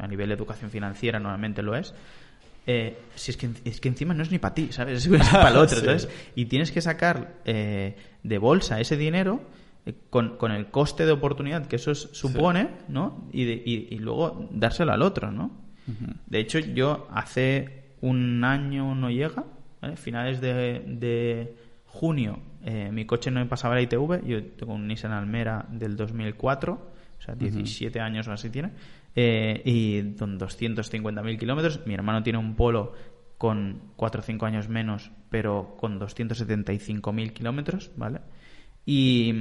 [0.00, 1.94] a nivel de educación financiera normalmente lo es.
[2.66, 5.06] Eh, si es que, es que encima no es ni para ti, ¿sabes?
[5.06, 5.84] Es para el otro, Sí.
[5.86, 6.08] ¿sabes?
[6.34, 9.40] Y tienes que sacar eh, de bolsa ese dinero
[9.86, 13.26] eh, con, con el coste de oportunidad que eso es- supone, ¿no?
[13.32, 15.50] Y, de- y- y luego dárselo al otro, ¿no?
[16.26, 19.44] De hecho, yo hace un año no llega,
[19.80, 19.96] ¿vale?
[19.96, 21.54] finales de, de
[21.86, 22.40] junio,
[22.70, 26.72] eh, mi coche no me pasaba la ITV, yo tengo un Nissan Almera del 2004,
[26.74, 28.72] o sea, 17 años o así tiene,
[29.16, 32.92] eh, y con 250.000 kilómetros, mi hermano tiene un Polo
[33.38, 38.20] con 4 o 5 años menos, pero con 275.000 kilómetros, ¿vale?
[38.84, 39.32] Y,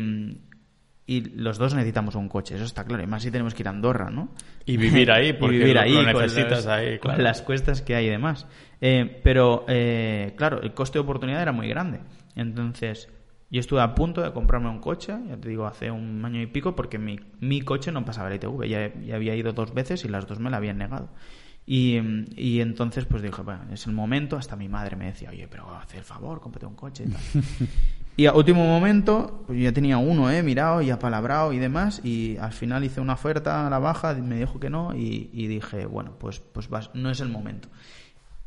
[1.05, 3.03] y los dos necesitamos un coche, eso está claro.
[3.03, 4.29] Y más si tenemos que ir a Andorra, ¿no?
[4.65, 7.23] Y vivir ahí, Y porque vivir lo- ahí, lo con necesitas ahí, con claro.
[7.23, 8.45] las cuestas que hay y demás.
[8.81, 11.99] Eh, pero, eh, claro, el coste de oportunidad era muy grande.
[12.35, 13.09] Entonces,
[13.49, 16.47] yo estuve a punto de comprarme un coche, ya te digo, hace un año y
[16.47, 18.67] pico, porque mi, mi coche no pasaba la ITV.
[18.67, 21.09] Ya, ya había ido dos veces y las dos me la habían negado.
[21.65, 21.97] Y,
[22.37, 24.37] y entonces, pues dije, bueno, es el momento.
[24.37, 27.21] Hasta mi madre me decía, oye, pero haz el favor, cómprate un coche y tal.
[28.19, 30.41] Y a último momento, pues yo ya tenía uno, ¿eh?
[30.41, 34.37] Mirado y apalabrado y demás, y al final hice una oferta a la baja, me
[34.39, 37.69] dijo que no, y, y dije, bueno, pues, pues vas- no es el momento.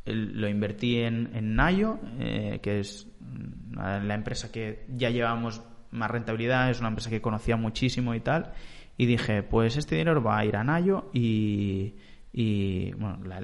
[0.06, 3.74] Lo invertí en, en Nayo, eh, que es mm,
[4.06, 8.52] la empresa que ya llevamos más rentabilidad, es una empresa que conocía muchísimo y tal,
[8.96, 11.94] y dije, pues este dinero va a ir a Nayo y,
[12.32, 13.42] y bueno, la-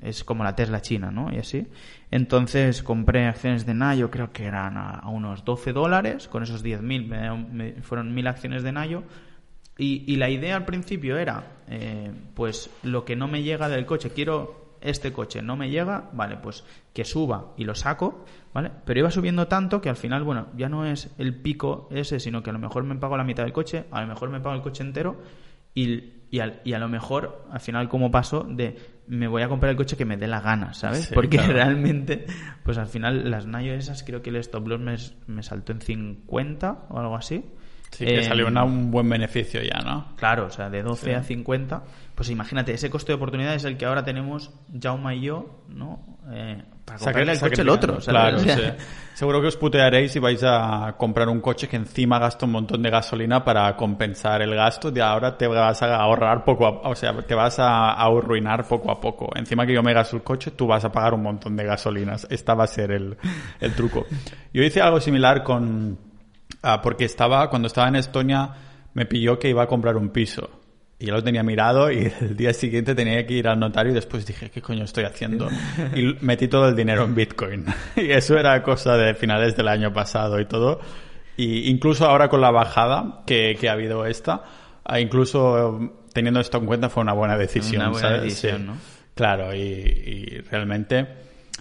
[0.00, 1.30] es como la Tesla china, ¿no?
[1.30, 1.66] Y así.
[2.10, 6.62] Entonces compré acciones de Nayo, creo que eran a, a unos 12 dólares, con esos
[6.64, 9.02] 10.000 me, me- fueron 1.000 acciones de Nayo.
[9.76, 13.84] Y, y la idea al principio era, eh, pues lo que no me llega del
[13.86, 18.70] coche, quiero este coche, no me llega, vale, pues que suba y lo saco, ¿vale?
[18.84, 22.42] Pero iba subiendo tanto que al final, bueno, ya no es el pico ese, sino
[22.42, 24.54] que a lo mejor me pago la mitad del coche, a lo mejor me pago
[24.54, 25.20] el coche entero
[25.74, 29.48] y, y, al- y a lo mejor, al final, como paso de me voy a
[29.48, 31.06] comprar el coche que me dé la gana, ¿sabes?
[31.06, 31.52] Sí, Porque claro.
[31.52, 32.26] realmente,
[32.62, 34.96] pues al final, las Nayo esas, creo que el stop loss me,
[35.34, 37.44] me saltó en 50 o algo así.
[37.90, 40.16] Sí, que Eh, salió una- un buen beneficio ya, ¿no?
[40.16, 41.12] Claro, o sea, de 12 Sí.
[41.12, 41.82] a 50.
[42.14, 46.18] Pues imagínate, ese coste de oportunidad es el que ahora tenemos Jauma y yo, ¿no?
[46.30, 47.98] Eh, para comprarle el coche al otro.
[47.98, 48.62] Claro, O sea, sí.
[49.14, 52.82] Seguro que os putearéis y vais a comprar un coche que encima gasta un montón
[52.82, 56.94] de gasolina para compensar el gasto y ahora te vas a ahorrar poco a, o
[56.94, 59.30] sea, te vas a, a arruinar poco a poco.
[59.34, 62.28] Encima que yo me gasto el coche, tú vas a pagar un montón de gasolinas.
[62.30, 63.16] Esta va a ser el,
[63.60, 64.06] el truco.
[64.52, 65.98] Yo hice algo similar con,
[66.62, 68.50] ah, porque estaba, cuando estaba en Estonia,
[68.94, 70.63] me pilló que iba a comprar un piso.
[70.98, 73.94] Y yo lo tenía mirado y el día siguiente tenía que ir al notario y
[73.94, 75.48] después dije, ¿qué coño estoy haciendo?
[75.94, 77.66] Y metí todo el dinero en Bitcoin.
[77.96, 80.80] Y eso era cosa de finales del año pasado y todo.
[81.36, 84.44] Y incluso ahora con la bajada que, que ha habido esta,
[84.84, 87.82] ah, incluso eh, teniendo esto en cuenta fue una buena decisión.
[87.82, 88.22] Una buena ¿sabes?
[88.22, 88.66] decisión, Sí.
[88.66, 88.76] ¿no?
[89.14, 91.06] Claro, y, y realmente...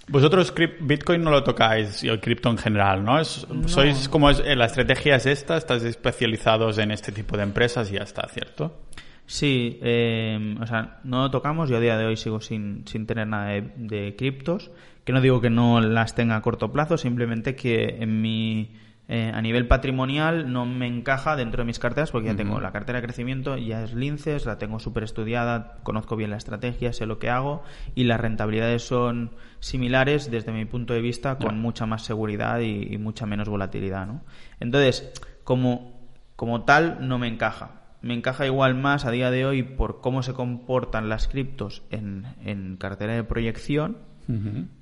[0.07, 3.19] Vosotros Bitcoin no lo tocáis y el cripto en general, ¿no?
[3.21, 7.43] Es, Sois como es, eh, la estrategia es esta, estáis especializados en este tipo de
[7.43, 8.81] empresas y ya está, ¿cierto?
[9.25, 11.69] Sí, eh, o sea, no lo tocamos.
[11.69, 14.71] Yo a día de hoy sigo sin, sin tener nada de, de criptos.
[15.03, 18.71] Que no digo que no las tenga a corto plazo, simplemente que en mi,
[19.09, 22.71] eh, a nivel patrimonial no me encaja dentro de mis carteras porque ya tengo la
[22.71, 27.05] cartera de crecimiento, ya es Linces, la tengo súper estudiada, conozco bien la estrategia, sé
[27.05, 27.63] lo que hago
[27.95, 32.93] y las rentabilidades son similares desde mi punto de vista con mucha más seguridad y,
[32.93, 34.23] y mucha menos volatilidad, ¿no?
[34.61, 35.11] Entonces,
[35.43, 40.01] como, como tal, no me encaja me encaja igual más a día de hoy por
[40.01, 43.97] cómo se comportan las criptos en, en cartera de proyección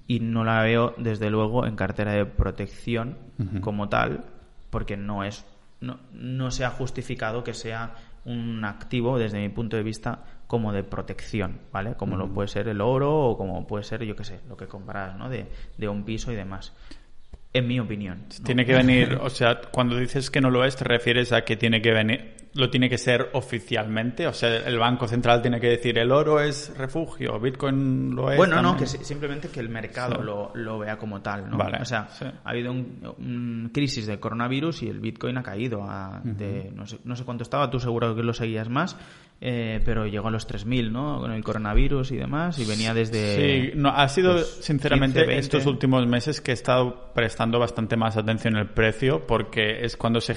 [0.07, 3.17] y no la veo desde luego en cartera de protección
[3.61, 4.26] como tal
[4.69, 5.45] porque no es
[5.80, 7.95] no, no se ha justificado que sea
[8.26, 11.95] un activo desde mi punto de vista como de protección, ¿vale?
[11.95, 14.67] Como lo puede ser el oro o como puede ser, yo qué sé, lo que
[14.67, 15.30] comparas, ¿no?
[15.30, 15.47] De,
[15.78, 16.74] de un piso y demás.
[17.53, 18.26] En mi opinión.
[18.39, 18.45] ¿no?
[18.45, 21.55] Tiene que venir, o sea, cuando dices que no lo es, te refieres a que
[21.55, 25.68] tiene que venir, lo tiene que ser oficialmente, o sea, el Banco Central tiene que
[25.68, 28.36] decir el oro es refugio, Bitcoin lo es.
[28.38, 30.22] Bueno, no, que si- simplemente que el mercado Sí.
[30.24, 31.58] lo, lo vea como tal, ¿no?
[31.58, 32.26] Vale, o sea, sí.
[32.26, 36.86] ha habido un, un crisis de coronavirus y el Bitcoin ha caído a, de, no
[36.88, 38.97] sé, no sé cuánto estaba, tú seguro que lo seguías más,
[39.39, 41.20] eh, pero llegó a los 3.000, ¿no?
[41.22, 43.72] Con el coronavirus y demás, y venía desde...
[43.72, 45.39] Sí, no, ha sido pues, sinceramente 15, 20.
[45.39, 50.20] estos últimos meses que he estado prestando bastante más atención al precio porque es cuando
[50.20, 50.36] se...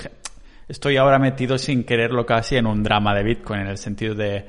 [0.69, 4.45] Estoy ahora metido sin quererlo casi en un drama de Bitcoin, en el sentido de...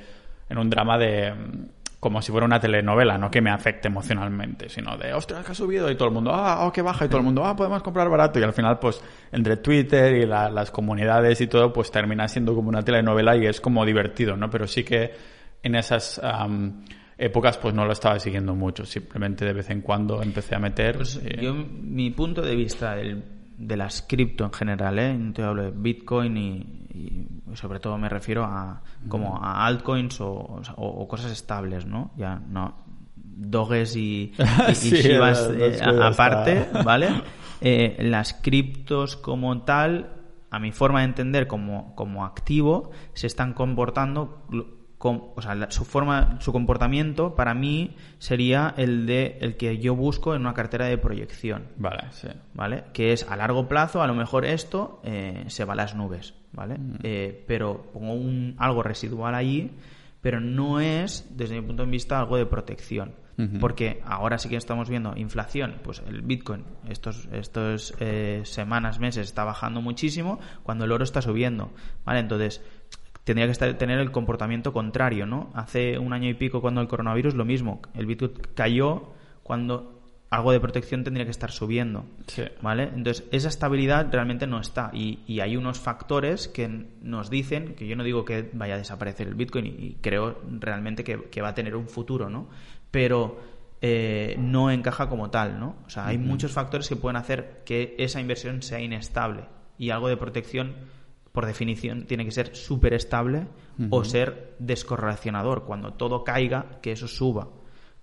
[0.49, 1.33] en un drama de...
[1.33, 1.65] mm,
[1.99, 5.55] como si fuera una telenovela, no que me afecte emocionalmente, sino de, ostras, que ha
[5.55, 7.81] subido y todo el mundo, ah, oh, que baja y todo el mundo, ah, podemos
[7.81, 9.01] comprar barato y al final, pues,
[9.31, 13.47] entre Twitter y la- las comunidades y todo, pues termina siendo como una telenovela y
[13.47, 14.49] es como divertido, ¿no?
[14.51, 15.13] Pero sí que
[15.63, 16.83] en esas am,
[17.17, 20.97] épocas, pues no lo estaba siguiendo mucho, simplemente de vez en cuando empecé a meter.
[20.97, 23.23] Pues y- yo, mi punto de vista del-
[23.57, 25.13] de las cripto en general, ¿eh?
[25.17, 26.55] no te hablo de Bitcoin y,
[26.93, 32.11] y sobre todo me refiero a como a altcoins o, o- o cosas estables, ¿no?
[32.17, 32.75] Ya no
[33.15, 36.83] doges y, y, y Sí, Shivas, eh, aparte, está.
[36.83, 37.09] ¿vale?
[37.61, 40.11] Eh, las criptos como tal,
[40.51, 44.45] a mi forma de entender como, como activo, se están comportando
[44.97, 49.77] com- o sea, la- su forma, su comportamiento para mí sería el de el que
[49.79, 52.27] yo busco en una cartera de proyección, Vale, sí.
[52.53, 52.85] ¿vale?
[52.93, 56.33] Que es a largo plazo, a lo mejor esto eh, se va a las nubes,
[56.53, 56.77] ¿vale?
[57.03, 59.71] Eh, pero pongo un, algo residual allí,
[60.21, 63.13] pero no es, desde mi punto de vista, algo de protección.
[63.59, 69.27] Porque ahora sí que estamos viendo inflación, pues el Bitcoin estos, estos eh, semanas, meses
[69.27, 71.69] está bajando muchísimo cuando el oro está subiendo,
[72.05, 72.21] ¿vale?
[72.21, 72.63] Entonces,
[73.25, 75.49] tendría que estar- tener el comportamiento contrario, ¿no?
[75.53, 79.09] Hace un año y pico cuando el coronavirus lo mismo, el Bitcoin cayó
[79.43, 79.91] cuando
[80.29, 82.43] algo de protección tendría que estar subiendo, Sí.
[82.61, 82.89] ¿vale?
[82.95, 86.67] Entonces esa estabilidad realmente no está y, y hay unos factores que
[87.01, 90.39] nos dicen que yo no digo que vaya a desaparecer el Bitcoin y, y creo
[90.59, 92.49] realmente que, que va a tener un futuro, ¿no?
[92.91, 93.39] Pero
[93.81, 95.75] eh, no encaja como tal, ¿no?
[95.85, 99.45] O sea, hay muchos factores que pueden hacer que esa inversión sea inestable
[99.77, 100.73] y algo de protección
[101.35, 103.45] por definición tiene que ser súper estable
[103.91, 105.65] o ser descorrelacionador.
[105.65, 107.49] Cuando todo caiga, que eso suba,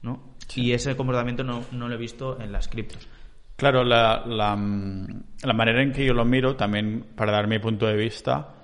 [0.02, 0.36] ¿no?
[0.54, 3.08] Y ese comportamiento no, no lo he visto en las criptos.
[3.56, 7.58] Claro, la, la, mm, la manera en que yo lo miro, también para dar mi
[7.58, 8.54] punto de vista,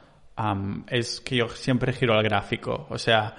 [0.89, 2.87] es que yo siempre giro al gráfico.
[2.91, 3.35] O sea,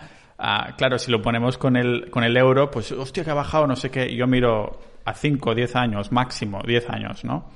[0.78, 3.76] claro, si lo ponemos con el, con el euro, pues, hostia, que ha bajado, no
[3.76, 4.14] sé qué.
[4.16, 7.50] Yo miro a 5 o 10 años, máximo 10 años, ¿no?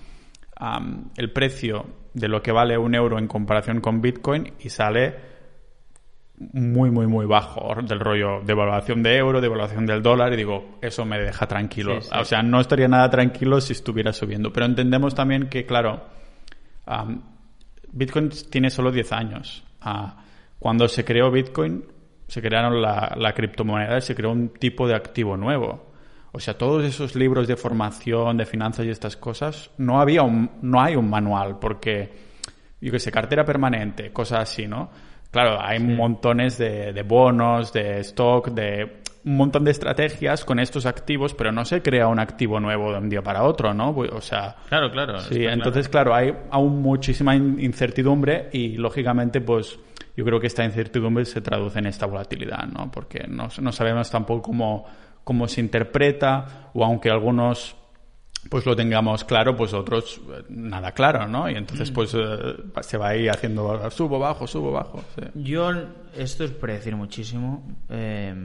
[1.17, 5.33] El precio de lo que vale un euro en comparación con Bitcoin y sale
[6.51, 10.37] muy, muy, muy bajo del rollo de evaluación de euro, de evaluación del dólar, y
[10.37, 12.01] digo, eso me deja tranquilo.
[12.01, 12.17] Sí, sí.
[12.19, 14.51] O sea, no estaría nada tranquilo si estuviera subiendo.
[14.51, 16.03] Pero entendemos también que, claro,
[16.85, 17.21] am,
[17.91, 19.63] Bitcoin tiene solo 10 años.
[19.81, 20.23] Ah,
[20.59, 21.85] cuando se creó Bitcoin,
[22.27, 25.92] se crearon la, la criptomoneda y se creó un tipo de activo nuevo.
[26.35, 30.49] O sea, todos esos libros de formación, de finanzas y estas cosas, no había un,
[30.63, 32.11] no hay un manual, porque,
[32.81, 34.89] yo qué sé, cartera permanente, cosas así, ¿no?
[35.31, 40.85] Claro, hay montones de, de bonos, de stock, de un montón de estrategias con estos
[40.85, 43.89] activos, pero no se crea un activo nuevo de un día para otro, ¿no?
[43.91, 45.19] O sea, Claro, claro.
[45.19, 49.79] sí, entonces claro, hay aún muchísima in- incertidumbre y lógicamente pues
[50.17, 52.91] yo creo que esta incertidumbre se traduce en esta volatilidad, ¿no?
[52.91, 54.85] Porque no, no sabemos tampoco cómo,
[55.23, 57.75] cómo se interpreta o aunque algunos
[58.49, 61.49] pues lo tengamos claro, pues otros eh, nada claro, ¿no?
[61.49, 61.93] Y entonces Mm.
[61.93, 65.01] pues eh, se va a ir haciendo subo, bajo, subo, bajo.
[65.15, 65.21] sí.
[65.35, 65.71] Yo,
[66.17, 68.35] esto es predecir muchísimo eh,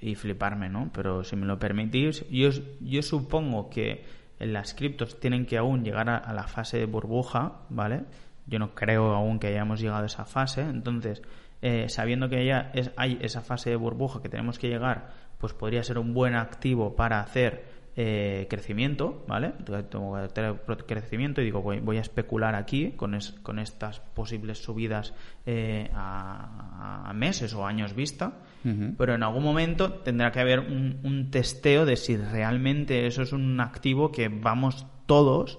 [0.00, 0.90] y fliparme, ¿no?
[0.94, 2.50] Pero si me lo permitís, yo,
[2.80, 4.04] yo supongo que
[4.38, 8.04] las criptos tienen que aún llegar a, a la fase de burbuja, ¿vale?
[8.46, 11.22] Yo no creo aún que hayamos llegado a esa fase, entonces,
[11.60, 15.10] eh, sabiendo que ya es, hay esa fase de burbuja que tenemos que llegar,
[15.40, 19.52] pues podría ser un buen activo para hacer eh, crecimiento, ¿vale?
[19.90, 20.16] Tengo
[20.86, 25.12] crecimiento y digo, voy, voy a especular aquí con, es- con estas posibles subidas
[25.46, 28.32] eh, a, a meses o años vista,
[28.96, 33.32] pero en algún momento tendrá que haber un, un testeo de si realmente eso es
[33.32, 35.58] un activo que vamos todos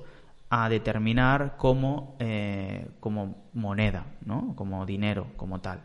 [0.49, 4.55] a determinar como, eh, como moneda, ¿no?
[4.55, 5.81] Como dinero, como tal.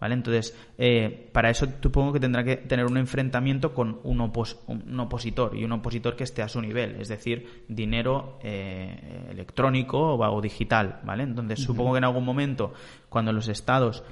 [0.00, 0.14] ¿Vale?
[0.16, 5.00] Entonces, eh, para eso supongo que tendrá que tener un enfrentamiento con un, opos- un
[5.00, 10.18] opositor y un opositor que esté a su nivel, es decir, dinero eh, electrónico o,
[10.36, 11.22] o digital, ¿vale?
[11.22, 12.74] Entonces, supongo que en algún momento,
[13.08, 14.02] cuando los estados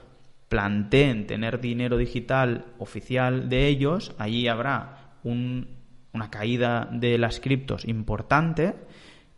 [0.48, 5.68] planteen tener dinero digital oficial de ellos, allí habrá un-
[6.12, 8.74] una caída de las criptos importante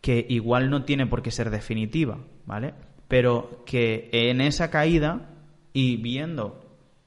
[0.00, 2.74] que igual no tiene por qué ser definitiva, ¿vale?
[3.08, 5.30] Pero que en esa caída
[5.74, 6.64] y viendo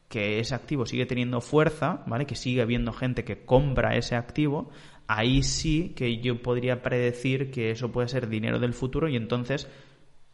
[0.07, 2.25] que ese activo sigue teniendo fuerza, ¿vale?
[2.27, 4.69] Que sigue habiendo gente que compra ese activo,
[5.07, 9.67] ahí sí que yo podría predecir que eso puede ser dinero del futuro y entonces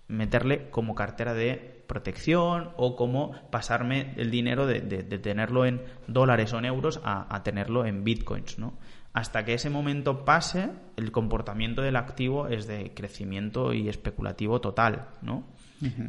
[0.07, 5.81] meterle como cartera de protección o como pasarme el dinero de, de- de tenerlo en
[6.07, 8.73] dólares o en euros a, a tenerlo en bitcoins, ¿no?
[9.13, 15.07] Hasta que ese momento pase, el comportamiento del activo es de crecimiento y especulativo total,
[15.21, 15.45] ¿no?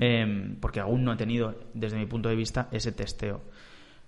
[0.00, 3.42] Em, porque aún no he tenido, desde mi punto de vista, ese testeo.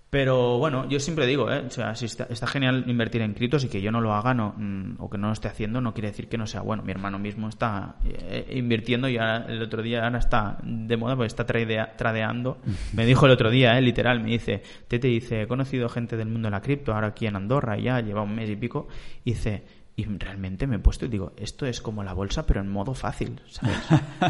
[0.08, 1.64] Pero bueno, yo siempre digo, ¿eh?
[1.66, 4.34] o sea, si está, está genial invertir en criptos y que yo no lo haga
[4.34, 6.84] no, mm, o que no lo esté haciendo no quiere decir que no sea bueno.
[6.84, 11.16] Mi hermano mismo está eh, invirtiendo y ahora, el otro día ahora está de moda
[11.16, 12.58] porque está tradea- tradeando.
[12.94, 13.82] Me dijo el otro día, ¿eh?
[13.82, 17.26] literal, me dice, Tete dice, he conocido gente del mundo de la cripto ahora aquí
[17.26, 18.86] en Andorra ya lleva un mes y pico
[19.24, 19.64] y dice,
[19.98, 22.92] y realmente me he puesto y digo, esto es como la bolsa, pero en modo
[22.92, 23.78] fácil, ¿sabes?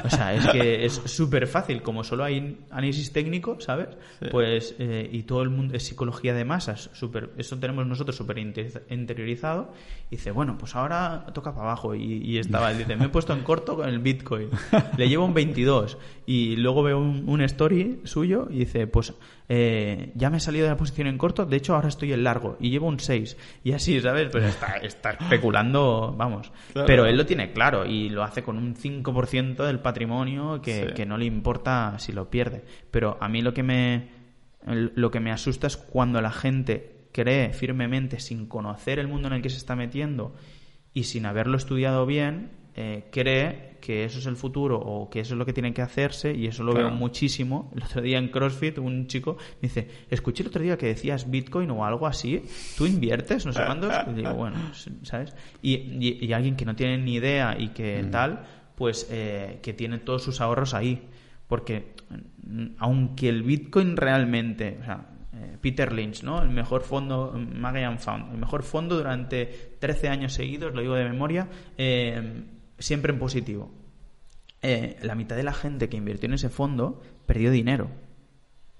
[0.04, 3.88] O sea, es que es súper fácil, como solo hay análisis técnico, ¿sabes?
[4.30, 8.36] Pues, eh, y todo el mundo es psicología de masas, súper, eso tenemos nosotros súper
[8.38, 9.72] inte- interiorizado.
[10.08, 11.96] Y dice, bueno, pues ahora toca para abajo.
[11.96, 14.48] Y, y estaba, dice, me he puesto en corto con el Bitcoin,
[14.96, 15.98] le llevo un 22.
[16.26, 19.14] Y luego veo un, un story suyo y dice, pues
[19.48, 22.24] eh, ya me he salido de la posición en corto, de hecho ahora estoy en
[22.24, 23.36] largo y llevo un 6.
[23.64, 24.28] Y así, ¿sabes?
[24.30, 26.52] Pues está, está especulando, vamos.
[26.72, 26.86] Claro.
[26.86, 30.94] Pero él lo tiene claro y lo hace con un 5% del patrimonio que, Sí.
[30.94, 32.64] que no le importa si lo pierde.
[32.90, 34.08] Pero a mí lo que me,
[34.66, 39.34] lo que me asusta es cuando la gente cree firmemente, sin conocer el mundo en
[39.34, 40.34] el que se está metiendo
[40.92, 45.34] y sin haberlo estudiado bien, eh, cree que eso es el futuro o que eso
[45.34, 46.88] es lo que tiene que hacerse y eso lo Claro.
[46.88, 47.70] veo muchísimo.
[47.76, 51.30] El otro día en CrossFit un chico me dice, escuché el otro día que decías
[51.30, 52.42] Bitcoin o algo así,
[52.76, 53.46] ¿tú inviertes?
[53.46, 53.94] No sé cuántos.
[54.10, 54.56] Y digo, bueno,
[55.02, 55.36] ¿sabes?
[55.62, 59.72] Y, y- y alguien que no tiene ni idea y que tal, pues eh, que
[59.72, 61.02] tiene todos sus ahorros ahí.
[61.46, 61.94] Porque
[62.44, 66.42] mm, aunque el Bitcoin realmente, o sea, eh, Peter Lynch, ¿no?
[66.42, 70.94] El mejor fondo, mm, Magellan Fund, el mejor fondo durante 13 años seguidos, lo digo
[70.96, 71.46] de memoria,
[71.78, 72.42] eh,
[72.78, 73.70] siempre en positivo.
[74.62, 77.90] Eh, la mitad de la gente que invirtió en ese fondo perdió dinero.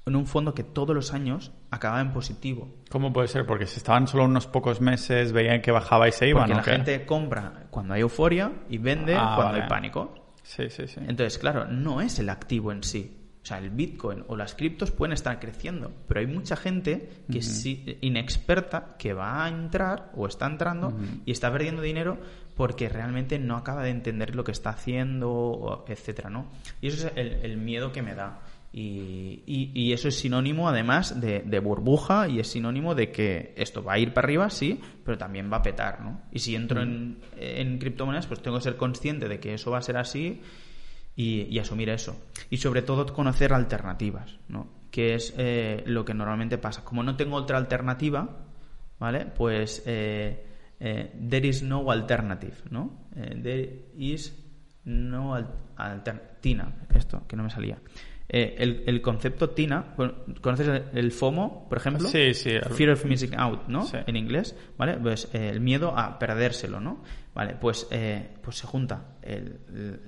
[0.07, 2.69] En un fondo que todos los años acababa en positivo.
[2.91, 3.45] ¿Cómo puede ser?
[3.45, 6.57] Porque si estaban solo unos pocos meses, veían que bajaba y se iban, Porque ¿o
[6.59, 6.71] la qué?
[6.73, 9.63] gente compra cuando hay euforia y vende Ah, cuando vale.
[9.65, 10.33] hay pánico.
[10.45, 11.01] Sí, sí, sí.
[11.01, 13.17] Entonces, claro, no es el activo en sí.
[13.43, 17.43] O sea, el Bitcoin o las criptos pueden estar creciendo, pero hay mucha gente que
[17.43, 20.93] sí, inexperta que va a entrar o está entrando
[21.25, 22.19] y está perdiendo dinero
[22.57, 26.47] porque realmente no acaba de entender lo que está haciendo, etcétera, ¿no?
[26.81, 28.41] Y eso es el, miedo que me da.
[28.73, 33.99] Y, eso es sinónimo, además, de, burbuja y es sinónimo de que esto va a
[33.99, 36.23] ir para arriba, sí, pero también va a petar, ¿no?
[36.33, 39.83] Y si entro en, criptomonedas, pues tengo que ser consciente de que eso va a
[39.83, 40.41] ser así
[41.15, 42.17] y, y asumir eso.
[42.49, 44.69] Y sobre todo conocer alternativas, ¿no?
[44.91, 46.85] Que es eh, lo que normalmente pasa.
[46.85, 48.47] Como no tengo otra alternativa,
[48.99, 49.27] ¿vale?
[49.27, 50.46] Pues eh,
[50.81, 53.09] eh, there is no alternative, ¿no?
[53.17, 54.35] Eh, there is
[54.85, 56.73] no al- alternativa.
[56.95, 57.79] Esto, que no me salía.
[58.29, 59.95] Eh, el, el concepto TINA,
[60.41, 62.09] ¿conoces el, el FOMO, por ejemplo?
[62.09, 63.83] Sí, sí, el- Fear of Missing Out, ¿no?
[63.87, 63.99] Sí.
[64.07, 64.95] En inglés, ¿vale?
[64.99, 67.03] Pues eh, el miedo a perdérselo, ¿no?
[67.35, 69.61] Vale, pues, eh, pues se junta el,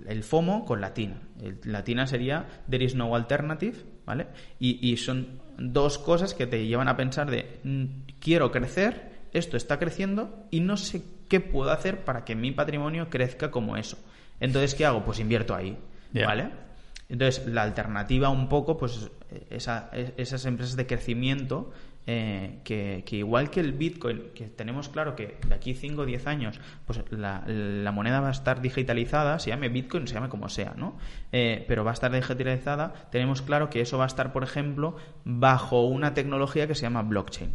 [0.09, 1.21] el- FOMO con la TINA.
[1.65, 4.27] La TINA sería There is no alternative, ¿vale?
[4.59, 7.85] Y, y son dos cosas que te llevan a pensar de mm,
[8.19, 13.09] quiero crecer, esto está creciendo y no sé qué puedo hacer para que mi patrimonio
[13.11, 13.99] crezca como eso.
[14.41, 15.05] Entonces, ¿qué hago?
[15.05, 15.77] Pues invierto ahí.
[16.25, 16.51] ¿vale?
[17.09, 19.11] Entonces, la alternativa un poco, pues
[19.51, 21.71] esa- es- esas empresas de crecimiento,
[22.11, 26.07] eh, que, que igual que el Bitcoin, que tenemos claro que de aquí 5 o
[26.07, 30.31] 10 años, pues la, la moneda va a estar digitalizada, se llame Bitcoin, se llame
[30.31, 30.97] como sea, ¿no?
[31.33, 34.97] Eh, pero va a estar digitalizada, tenemos claro que eso va a estar, por ejemplo,
[35.25, 37.53] bajo una tecnología que se llama blockchain.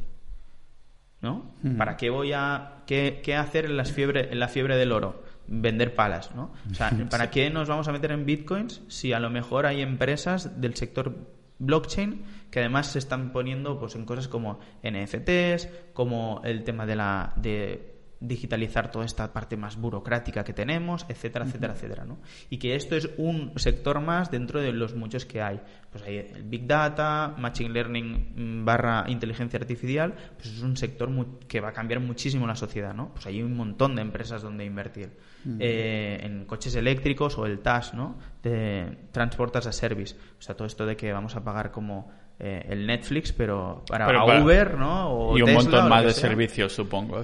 [1.24, 1.56] ¿No?
[1.78, 5.24] ¿Para qué voy a qué, qué hacer en las fiebre en la fiebre del oro?
[5.48, 6.54] Vender palas, ¿no?
[6.70, 9.82] O sea, ¿para qué nos vamos a meter en bitcoins si a lo mejor hay
[9.82, 11.16] empresas del sector
[11.60, 16.96] blockchain que además se están poniendo pues en cosas como NFTs, como el tema de
[16.96, 17.93] la de
[18.24, 22.20] digitalizar toda esta parte más burocrática que tenemos, etcétera, etcétera, etcétera, ¿no?
[22.50, 25.60] Y que esto es un sector más dentro de los muchos que hay.
[25.92, 31.10] Pues hay el Big Data, Machine Learning mm, barra inteligencia artificial, pues es un sector
[31.48, 33.14] que va a cambiar muchísimo la sociedad, ¿no?
[33.14, 35.12] Pues hay un montón de empresas donde invertir.
[35.60, 38.18] Eh, en coches eléctricos o el TAS, ¿no?
[38.42, 40.16] De Transport as a Service.
[40.40, 42.10] O sea, todo esto de que vamos a pagar como
[42.46, 45.10] eh, el Netflix, pero para Pero a para- Uber, ¿no?
[45.10, 46.30] O y un Tesla, montón más de sea.
[46.30, 47.24] servicios, supongo.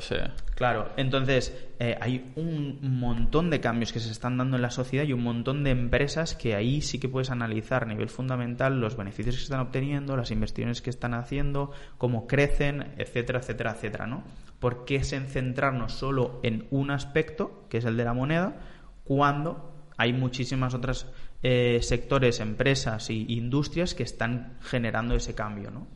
[0.55, 5.03] Claro, entonces eh, hay un montón de cambios que se están dando en la sociedad
[5.05, 8.95] y un montón de empresas que ahí sí que puedes analizar a nivel fundamental los
[8.95, 14.23] beneficios que están obteniendo, las inversiones que están haciendo, cómo crecen, etcétera, etcétera, etcétera, ¿no?
[14.59, 18.55] ¿Por qué se centrarnos solo en un aspecto, que es el de la moneda,
[19.03, 21.07] cuando hay muchísimas otras
[21.41, 25.87] eh, sectores, empresas e industrias que están generando ese cambio, ¿no?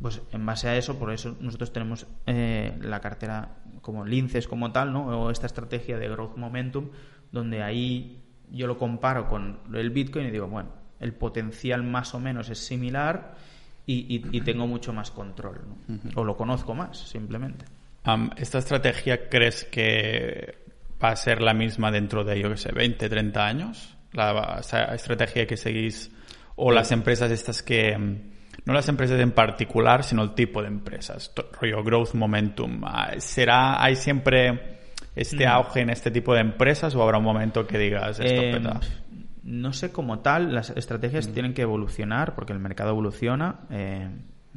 [0.00, 4.72] Pues en base a eso, por eso nosotros tenemos eh, la cartera como Linces como
[4.72, 5.06] tal, ¿no?
[5.06, 6.88] O esta estrategia de Growth Momentum,
[7.32, 8.20] donde ahí
[8.50, 10.70] yo lo comparo con el Bitcoin y digo, bueno,
[11.00, 13.34] el potencial más o menos es similar
[13.86, 15.76] y, y- y tengo mucho más control, ¿no?
[16.16, 17.64] O lo conozco más, simplemente.
[18.36, 20.58] ¿Esta estrategia crees que
[21.02, 23.95] va a ser la misma dentro de, yo qué sé, 20, 30 años?
[24.16, 26.10] La esa estrategia que seguís
[26.56, 27.96] o las empresas estas que...
[27.96, 28.20] mm,
[28.64, 31.32] No las empresas en particular, sino el tipo de empresas.
[31.60, 32.82] Rollo growth momentum.
[32.84, 34.78] Ah, ¿Será, hay siempre
[35.14, 38.52] este auge en este tipo de empresas o habrá un momento que digas esto Eh,
[38.52, 38.80] peta?
[39.44, 43.60] no sé como tal, las estrategias tienen que evolucionar porque el mercado evoluciona.
[43.70, 44.08] eh,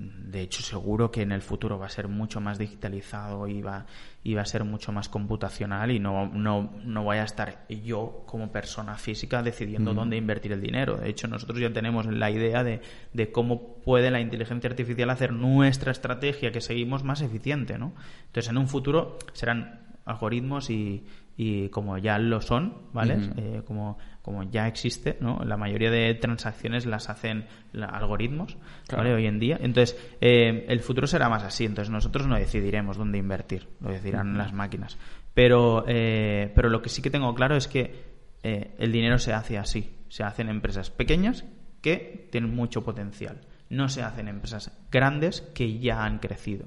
[0.02, 3.86] de hecho, seguro que en el futuro va a ser mucho más digitalizado y va,
[4.24, 8.24] y va a ser mucho más computacional y no, no, no voy a estar yo
[8.26, 10.98] como persona física decidiendo dónde invertir el dinero.
[10.98, 12.82] De hecho, nosotros ya tenemos la idea de,
[13.14, 17.78] de cómo puede la inteligencia artificial hacer nuestra estrategia que seguimos más eficiente.
[17.78, 17.94] ¿no?
[18.28, 21.06] Entonces, en un futuro serán algoritmos y,
[21.42, 23.14] y como ya lo son, ¿vale?
[23.38, 25.40] Eh, como, como ya existe, ¿no?
[25.46, 28.58] La mayoría de transacciones las hacen la- algoritmos,
[28.98, 29.14] ¿vale?
[29.14, 29.58] Hoy en día.
[29.62, 31.64] Entonces, eh, el futuro será más así.
[31.64, 34.98] Entonces, nosotros no decidiremos dónde invertir, lo decidirán las máquinas.
[35.34, 38.04] Pero, eh, pero lo que sí que tengo claro es que
[38.44, 39.96] eh, el dinero se hace así.
[40.10, 41.46] Se hace en empresas pequeñas
[41.82, 43.40] que tienen mucho potencial.
[43.70, 46.66] No se hacen en empresas grandes que ya han crecido.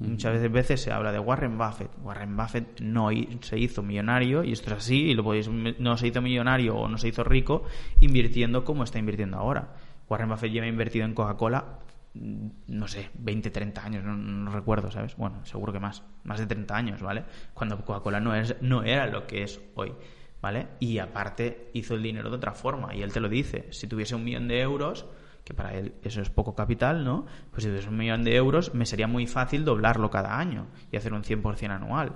[0.00, 1.90] Muchas veces, se habla de Warren Buffett.
[2.02, 3.10] Warren Buffett no
[3.42, 6.88] se hizo millonario, y esto es así, y lo podéis, no se hizo millonario o
[6.88, 7.64] no se hizo rico
[8.00, 9.74] invirtiendo como está invirtiendo ahora.
[10.08, 11.80] Warren Buffett lleva invertido en Coca-Cola,
[12.14, 15.14] mm, no sé, 20, 30 años, no, no recuerdo, ¿sabes?
[15.16, 17.24] Bueno, seguro que más, más de 30 años, ¿vale?
[17.52, 19.92] Cuando Coca-Cola no, es, no era lo que es hoy,
[20.40, 20.68] ¿vale?
[20.80, 24.14] Y aparte hizo el dinero de otra forma, y él te lo dice, si tuviese
[24.14, 25.04] un millón de euros,
[25.50, 27.26] que para él eso es poco capital, ¿no?
[27.50, 30.96] Pues si tuviese un millón de euros, me sería muy fácil doblarlo cada año y
[30.96, 32.12] hacer un 100% anual.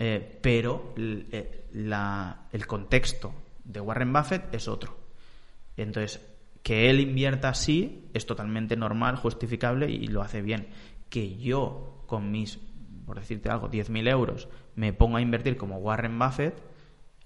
[0.00, 3.32] Eh, pero eh, la- el contexto
[3.64, 4.96] de Warren Buffett es otro.
[5.76, 6.20] Entonces,
[6.64, 10.66] que él invierta así es totalmente normal, justificable y lo hace bien.
[11.08, 12.58] Que yo, con mis,
[13.06, 16.60] por decirte algo, 10.000 euros, me ponga a invertir como Warren Buffett,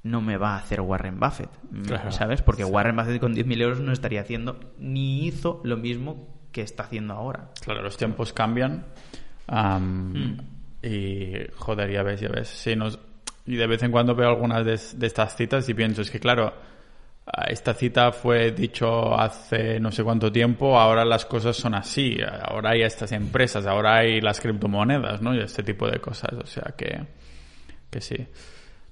[0.02, 1.50] no me va a hacer Warren Buffett,
[1.86, 2.10] Claro.
[2.12, 2.40] ¿sabes?
[2.42, 6.84] Porque Warren Buffett con 10.000 euros no estaría haciendo ni hizo lo mismo que está
[6.84, 7.50] haciendo ahora.
[7.60, 8.86] Claro, los tiempos cambian.
[9.46, 10.40] am, Mm.
[10.82, 12.48] Y joder, ya ves, ya ves.
[12.48, 12.98] Sí, nos,
[13.46, 16.18] y de vez en cuando veo algunas de, de estas citas y pienso, es que
[16.18, 16.54] claro,
[17.26, 22.16] ah, esta cita fue dicho hace no sé cuánto tiempo, ahora las cosas son así,
[22.48, 25.34] ahora hay estas empresas, ahora hay las criptomonedas, ¿no?
[25.34, 27.04] Y este tipo de cosas, o sea que,
[27.90, 28.26] que sí.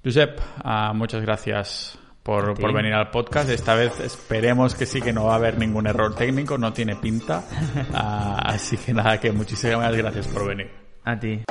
[0.03, 3.49] Josep, ah, muchas gracias por, por, venir al podcast.
[3.49, 6.95] Esta vez esperemos que sí que no va a haber ningún error técnico, no tiene
[6.95, 7.43] pinta.
[7.93, 10.69] Ah, así que nada, que muchísimas gracias por venir.
[11.03, 11.43] A ti.